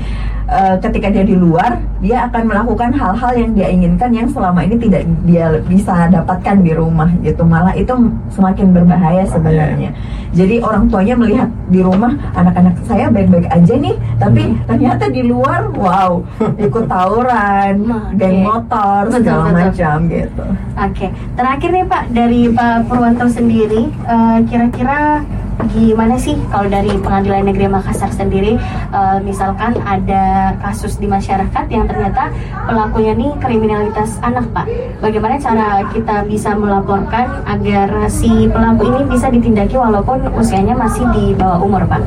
eh, 0.50 0.76
ketika 0.82 1.08
dia 1.10 1.22
di 1.22 1.38
luar, 1.38 1.72
dia 2.00 2.26
akan 2.26 2.44
melakukan 2.44 2.90
hal-hal 2.92 3.32
yang 3.38 3.52
dia 3.54 3.70
inginkan 3.70 4.10
yang 4.10 4.26
selama 4.26 4.66
ini 4.66 4.76
tidak 4.78 5.06
dia 5.22 5.46
bisa 5.62 6.10
dapatkan 6.10 6.58
di 6.60 6.74
rumah 6.74 7.06
gitu. 7.22 7.46
Malah 7.46 7.74
itu 7.74 7.94
semakin 8.30 8.74
berbahaya 8.74 9.30
sebenarnya. 9.30 9.94
Jadi 10.32 10.58
orang 10.60 10.90
tuanya 10.90 11.14
melihat 11.14 11.50
di 11.68 11.80
rumah 11.80 12.18
anak-anak 12.34 12.82
saya 12.84 13.10
baik-baik 13.10 13.46
aja 13.48 13.74
nih, 13.76 13.94
tapi 14.18 14.42
Hmm. 14.44 14.58
ternyata 14.66 15.06
di 15.08 15.22
luar 15.24 15.70
wow 15.70 16.18
ikut 16.58 16.86
tawuran, 16.88 17.76
geng 18.20 18.42
motor 18.42 19.06
Betul, 19.06 19.16
segala 19.22 19.44
betul. 19.46 19.58
macam 19.62 19.98
gitu. 20.08 20.44
Oke, 20.80 21.08
terakhir 21.36 21.70
nih 21.70 21.86
Pak 21.86 22.04
dari 22.10 22.42
Pak 22.50 22.90
Purwanto 22.90 23.26
sendiri, 23.28 23.86
eh, 23.86 24.38
kira-kira 24.46 25.22
gimana 25.68 26.16
sih 26.16 26.40
kalau 26.48 26.72
dari 26.72 26.88
Pengadilan 26.96 27.44
Negeri 27.44 27.68
Makassar 27.68 28.08
sendiri, 28.10 28.56
eh, 28.90 29.18
misalkan 29.22 29.76
ada 29.84 30.56
kasus 30.64 30.96
di 30.96 31.06
masyarakat 31.06 31.66
yang 31.68 31.84
ternyata 31.84 32.32
pelakunya 32.64 33.12
nih 33.12 33.32
kriminalitas 33.44 34.16
anak 34.24 34.48
Pak, 34.56 34.66
bagaimana 35.04 35.36
cara 35.36 35.84
kita 35.92 36.24
bisa 36.24 36.56
melaporkan 36.56 37.44
agar 37.44 38.08
si 38.08 38.48
pelaku 38.48 38.88
ini 38.88 39.02
bisa 39.12 39.28
ditindaki 39.28 39.76
walaupun 39.76 40.32
usianya 40.32 40.74
masih 40.74 41.04
di 41.12 41.36
bawah 41.36 41.60
umur 41.60 41.84
Pak? 41.86 42.02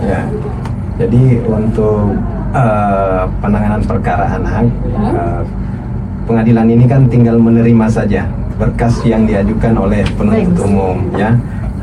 Ya. 0.00 0.24
Jadi 0.96 1.42
untuk 1.44 2.16
eh, 2.54 3.22
penanganan 3.42 3.82
perkara 3.84 4.24
anak, 4.32 4.64
Hmm. 4.94 5.10
eh, 5.12 5.42
pengadilan 6.24 6.66
ini 6.70 6.84
kan 6.88 7.04
tinggal 7.10 7.36
menerima 7.36 7.86
saja 7.90 8.24
berkas 8.54 9.02
yang 9.02 9.26
diajukan 9.26 9.74
oleh 9.74 10.06
penuntut 10.14 10.54
Baik. 10.54 10.66
umum, 10.70 10.96
ya. 11.18 11.34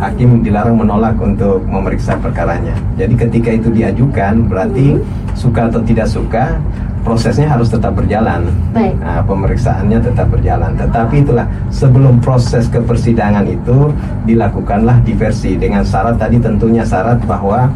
Hakim 0.01 0.41
dilarang 0.41 0.81
menolak 0.81 1.13
untuk 1.21 1.61
memeriksa 1.69 2.17
perkaranya. 2.17 2.73
Jadi 2.97 3.13
ketika 3.13 3.49
itu 3.53 3.69
diajukan, 3.69 4.49
berarti 4.49 4.97
suka 5.37 5.69
atau 5.69 5.77
tidak 5.85 6.09
suka, 6.09 6.57
prosesnya 7.05 7.49
harus 7.49 7.69
tetap 7.69 7.97
berjalan. 7.97 8.49
Baik. 8.73 8.97
Nah, 9.01 9.21
pemeriksaannya 9.25 9.99
tetap 10.01 10.27
berjalan. 10.33 10.73
Tetapi 10.77 11.15
itulah 11.21 11.45
sebelum 11.73 12.21
proses 12.21 12.69
ke 12.69 12.81
persidangan 12.81 13.45
itu 13.45 13.93
dilakukanlah 14.25 15.01
diversi 15.05 15.57
dengan 15.57 15.85
syarat 15.85 16.17
tadi 16.17 16.37
tentunya 16.41 16.85
syarat 16.85 17.21
bahwa 17.25 17.69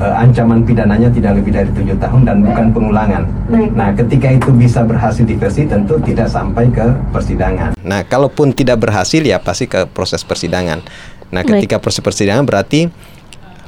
eh, 0.00 0.14
ancaman 0.24 0.64
pidananya 0.64 1.08
tidak 1.12 1.40
lebih 1.40 1.52
dari 1.64 1.70
tujuh 1.76 1.96
tahun 2.00 2.28
dan 2.28 2.36
bukan 2.44 2.66
pengulangan. 2.72 3.22
Baik. 3.52 3.70
Nah, 3.76 3.88
ketika 3.96 4.28
itu 4.32 4.50
bisa 4.52 4.80
berhasil 4.84 5.24
diversi 5.24 5.68
tentu 5.68 6.00
tidak 6.00 6.28
sampai 6.28 6.68
ke 6.72 6.86
persidangan. 7.12 7.76
Nah, 7.84 8.00
kalaupun 8.04 8.52
tidak 8.56 8.80
berhasil 8.80 9.20
ya 9.20 9.40
pasti 9.40 9.68
ke 9.68 9.88
proses 9.88 10.24
persidangan. 10.24 10.84
Nah, 11.30 11.42
ketika 11.46 11.78
proses 11.78 12.02
persidangan 12.02 12.46
berarti 12.46 12.90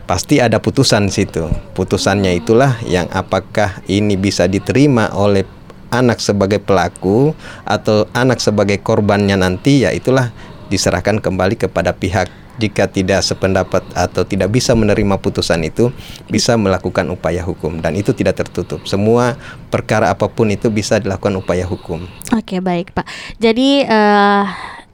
pasti 0.06 0.42
ada 0.42 0.58
putusan 0.58 1.08
situ. 1.08 1.46
Putusannya 1.72 2.34
itulah 2.36 2.76
yang 2.86 3.06
apakah 3.14 3.80
ini 3.86 4.18
bisa 4.18 4.50
diterima 4.50 5.14
oleh 5.14 5.46
anak 5.92 6.18
sebagai 6.18 6.58
pelaku 6.58 7.36
atau 7.68 8.08
anak 8.16 8.40
sebagai 8.40 8.80
korbannya 8.80 9.36
nanti 9.36 9.84
ya 9.84 9.92
itulah 9.92 10.32
diserahkan 10.72 11.20
kembali 11.20 11.60
kepada 11.60 11.92
pihak 11.92 12.32
jika 12.60 12.88
tidak 12.88 13.24
sependapat 13.24 13.80
atau 13.96 14.28
tidak 14.28 14.52
bisa 14.52 14.76
menerima 14.76 15.16
putusan 15.20 15.64
itu 15.64 15.88
bisa 16.28 16.56
melakukan 16.60 17.08
upaya 17.08 17.40
hukum 17.40 17.80
dan 17.80 17.96
itu 17.96 18.12
tidak 18.12 18.44
tertutup. 18.44 18.84
Semua 18.84 19.36
perkara 19.72 20.12
apa 20.12 20.28
pun 20.28 20.48
itu 20.52 20.68
bisa 20.68 21.00
dilakukan 21.00 21.40
upaya 21.40 21.64
hukum. 21.64 22.04
Oke 22.36 22.60
baik 22.60 22.92
Pak. 22.92 23.08
Jadi 23.40 23.84
eh, 23.84 24.44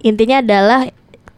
intinya 0.07 0.39
adalah 0.39 0.87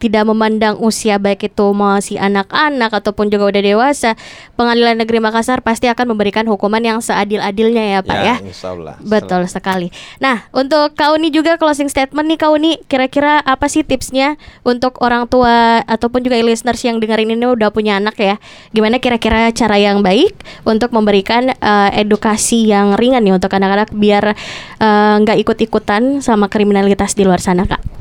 tidak 0.01 0.25
memandang 0.25 0.81
usia 0.81 1.21
baik 1.21 1.53
itu 1.53 1.65
masih 1.77 2.17
anak-anak 2.17 2.89
ataupun 2.89 3.29
juga 3.29 3.53
udah 3.53 3.61
dewasa, 3.61 4.17
Pengadilan 4.57 4.97
Negeri 4.97 5.21
Makassar 5.21 5.61
pasti 5.61 5.85
akan 5.85 6.17
memberikan 6.17 6.49
hukuman 6.49 6.81
yang 6.81 6.97
seadil-adilnya 6.97 7.83
ya 7.93 7.99
Pak 8.01 8.17
ya. 8.17 8.35
insya 8.41 8.73
Allah. 8.73 8.97
Betul 8.97 9.45
sekali. 9.45 9.93
Nah, 10.17 10.49
untuk 10.49 10.97
kau 10.97 11.13
ini 11.13 11.29
juga 11.29 11.61
closing 11.61 11.87
statement 11.87 12.25
nih 12.25 12.39
kau 12.41 12.57
ini 12.57 12.81
kira-kira 12.89 13.45
apa 13.45 13.69
sih 13.69 13.85
tipsnya 13.85 14.41
untuk 14.65 14.97
orang 15.05 15.29
tua 15.29 15.85
ataupun 15.85 16.25
juga 16.25 16.41
listeners 16.41 16.81
yang 16.81 16.97
dengerin 16.97 17.37
ini 17.37 17.45
udah 17.45 17.69
punya 17.69 18.01
anak 18.01 18.17
ya? 18.17 18.41
Gimana 18.73 18.97
kira-kira 18.97 19.53
cara 19.53 19.77
yang 19.77 20.01
baik 20.01 20.33
untuk 20.65 20.89
memberikan 20.89 21.53
uh, 21.61 21.89
edukasi 21.93 22.65
yang 22.71 22.97
ringan 22.97 23.21
nih 23.21 23.37
untuk 23.37 23.53
anak-anak 23.53 23.93
biar 23.93 24.33
eh, 24.79 25.15
nggak 25.21 25.37
uh, 25.37 25.41
ikut-ikutan 25.43 26.23
sama 26.23 26.47
kriminalitas 26.47 27.13
di 27.13 27.27
luar 27.27 27.43
sana, 27.43 27.67
Kak? 27.67 28.00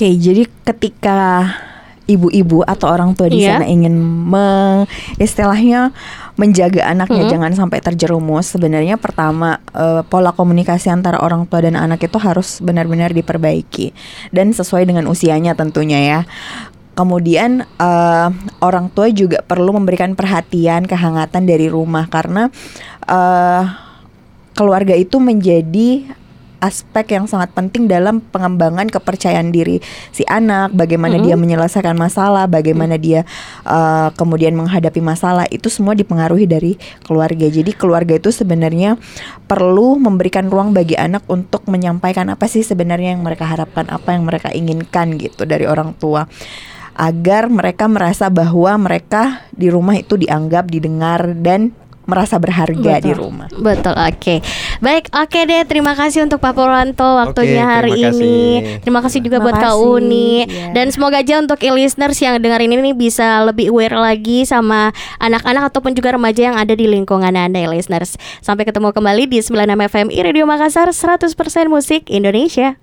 Oke, 0.00 0.16
jadi 0.16 0.48
ketika 0.64 1.44
ibu-ibu 2.08 2.64
atau 2.64 2.88
orang 2.88 3.12
tua 3.12 3.28
di 3.28 3.44
yeah. 3.44 3.60
sana 3.60 3.68
ingin 3.68 4.00
me, 4.00 4.88
istilahnya 5.20 5.92
menjaga 6.40 6.88
anaknya 6.88 7.28
-hmm. 7.28 7.32
jangan 7.36 7.52
sampai 7.52 7.84
terjerumus. 7.84 8.48
Sebenarnya 8.48 8.96
pertama 8.96 9.60
uh, 9.76 10.00
pola 10.08 10.32
komunikasi 10.32 10.88
antara 10.88 11.20
orang 11.20 11.44
tua 11.44 11.68
dan 11.68 11.76
anak 11.76 12.00
itu 12.00 12.16
harus 12.16 12.64
benar-benar 12.64 13.12
diperbaiki 13.12 13.92
dan 14.32 14.56
sesuai 14.56 14.88
dengan 14.88 15.04
usianya 15.04 15.52
tentunya 15.52 16.00
ya. 16.00 16.20
Kemudian 16.96 17.68
uh, 17.76 18.32
orang 18.64 18.88
tua 18.96 19.12
juga 19.12 19.44
perlu 19.44 19.76
memberikan 19.76 20.16
perhatian, 20.16 20.88
kehangatan 20.88 21.44
dari 21.44 21.68
rumah 21.68 22.08
karena 22.08 22.48
uh, 23.04 23.68
keluarga 24.56 24.96
itu 24.96 25.20
menjadi 25.20 26.08
aspek 26.60 27.16
yang 27.16 27.24
sangat 27.26 27.50
penting 27.56 27.88
dalam 27.88 28.20
pengembangan 28.20 28.86
kepercayaan 28.86 29.50
diri 29.50 29.80
si 30.12 30.22
anak, 30.28 30.72
bagaimana 30.76 31.16
mm 31.16 31.20
-hmm. 31.20 31.28
dia 31.32 31.36
menyelesaikan 31.36 31.96
masalah, 31.96 32.46
bagaimana 32.46 32.96
mm 32.96 33.00
-hmm. 33.00 33.08
dia 33.08 33.20
uh, 33.66 34.08
kemudian 34.14 34.54
menghadapi 34.54 35.00
masalah 35.00 35.48
itu 35.48 35.72
semua 35.72 35.96
dipengaruhi 35.96 36.44
dari 36.44 36.76
keluarga. 37.02 37.48
Jadi 37.48 37.72
keluarga 37.74 38.16
itu 38.20 38.30
sebenarnya 38.30 39.00
perlu 39.48 39.98
memberikan 39.98 40.46
ruang 40.46 40.76
bagi 40.76 40.94
anak 40.94 41.26
untuk 41.26 41.66
menyampaikan 41.66 42.30
apa 42.30 42.46
sih 42.46 42.62
sebenarnya 42.62 43.16
yang 43.18 43.24
mereka 43.24 43.48
harapkan, 43.48 43.88
apa 43.90 44.14
yang 44.14 44.28
mereka 44.28 44.52
inginkan 44.54 45.18
gitu 45.18 45.48
dari 45.48 45.66
orang 45.66 45.96
tua 45.96 46.28
agar 47.00 47.48
mereka 47.48 47.88
merasa 47.88 48.28
bahwa 48.28 48.76
mereka 48.76 49.48
di 49.56 49.72
rumah 49.72 49.96
itu 49.96 50.20
dianggap, 50.20 50.68
didengar 50.68 51.32
dan 51.40 51.72
merasa 52.10 52.42
berharga 52.42 52.98
Betul. 52.98 53.06
di 53.06 53.12
rumah. 53.14 53.46
Betul, 53.54 53.94
oke. 53.94 54.18
Okay. 54.18 54.38
Baik, 54.82 55.14
oke 55.14 55.30
okay 55.30 55.42
deh. 55.46 55.62
Terima 55.70 55.94
kasih 55.94 56.26
untuk 56.26 56.42
Pak 56.42 56.58
Purwanto 56.58 57.06
waktunya 57.22 57.62
okay, 57.62 57.70
hari 57.78 57.92
terima 57.94 58.10
ini. 58.10 58.38
Terima 58.82 59.00
kasih 59.06 59.22
juga 59.22 59.38
terima 59.38 59.46
buat 59.46 59.56
Kak 59.62 59.74
Uni. 59.78 60.30
Yeah. 60.50 60.74
Dan 60.74 60.90
semoga 60.90 61.22
aja 61.22 61.38
untuk 61.38 61.62
e-listeners 61.62 62.18
yang 62.18 62.42
dengerin 62.42 62.74
ini 62.74 62.90
bisa 62.96 63.46
lebih 63.46 63.70
aware 63.70 63.94
lagi 63.94 64.42
sama 64.42 64.90
anak-anak 65.22 65.70
ataupun 65.70 65.94
juga 65.94 66.18
remaja 66.18 66.50
yang 66.50 66.56
ada 66.58 66.74
di 66.74 66.90
lingkungan 66.90 67.36
Anda 67.36 67.62
e-listeners. 67.62 68.18
Sampai 68.40 68.66
ketemu 68.66 68.90
kembali 68.90 69.28
di 69.28 69.38
96 69.44 69.86
FM 69.92 70.06
Radio 70.10 70.44
Makassar 70.48 70.88
100% 70.90 71.36
musik 71.68 72.08
Indonesia. 72.08 72.80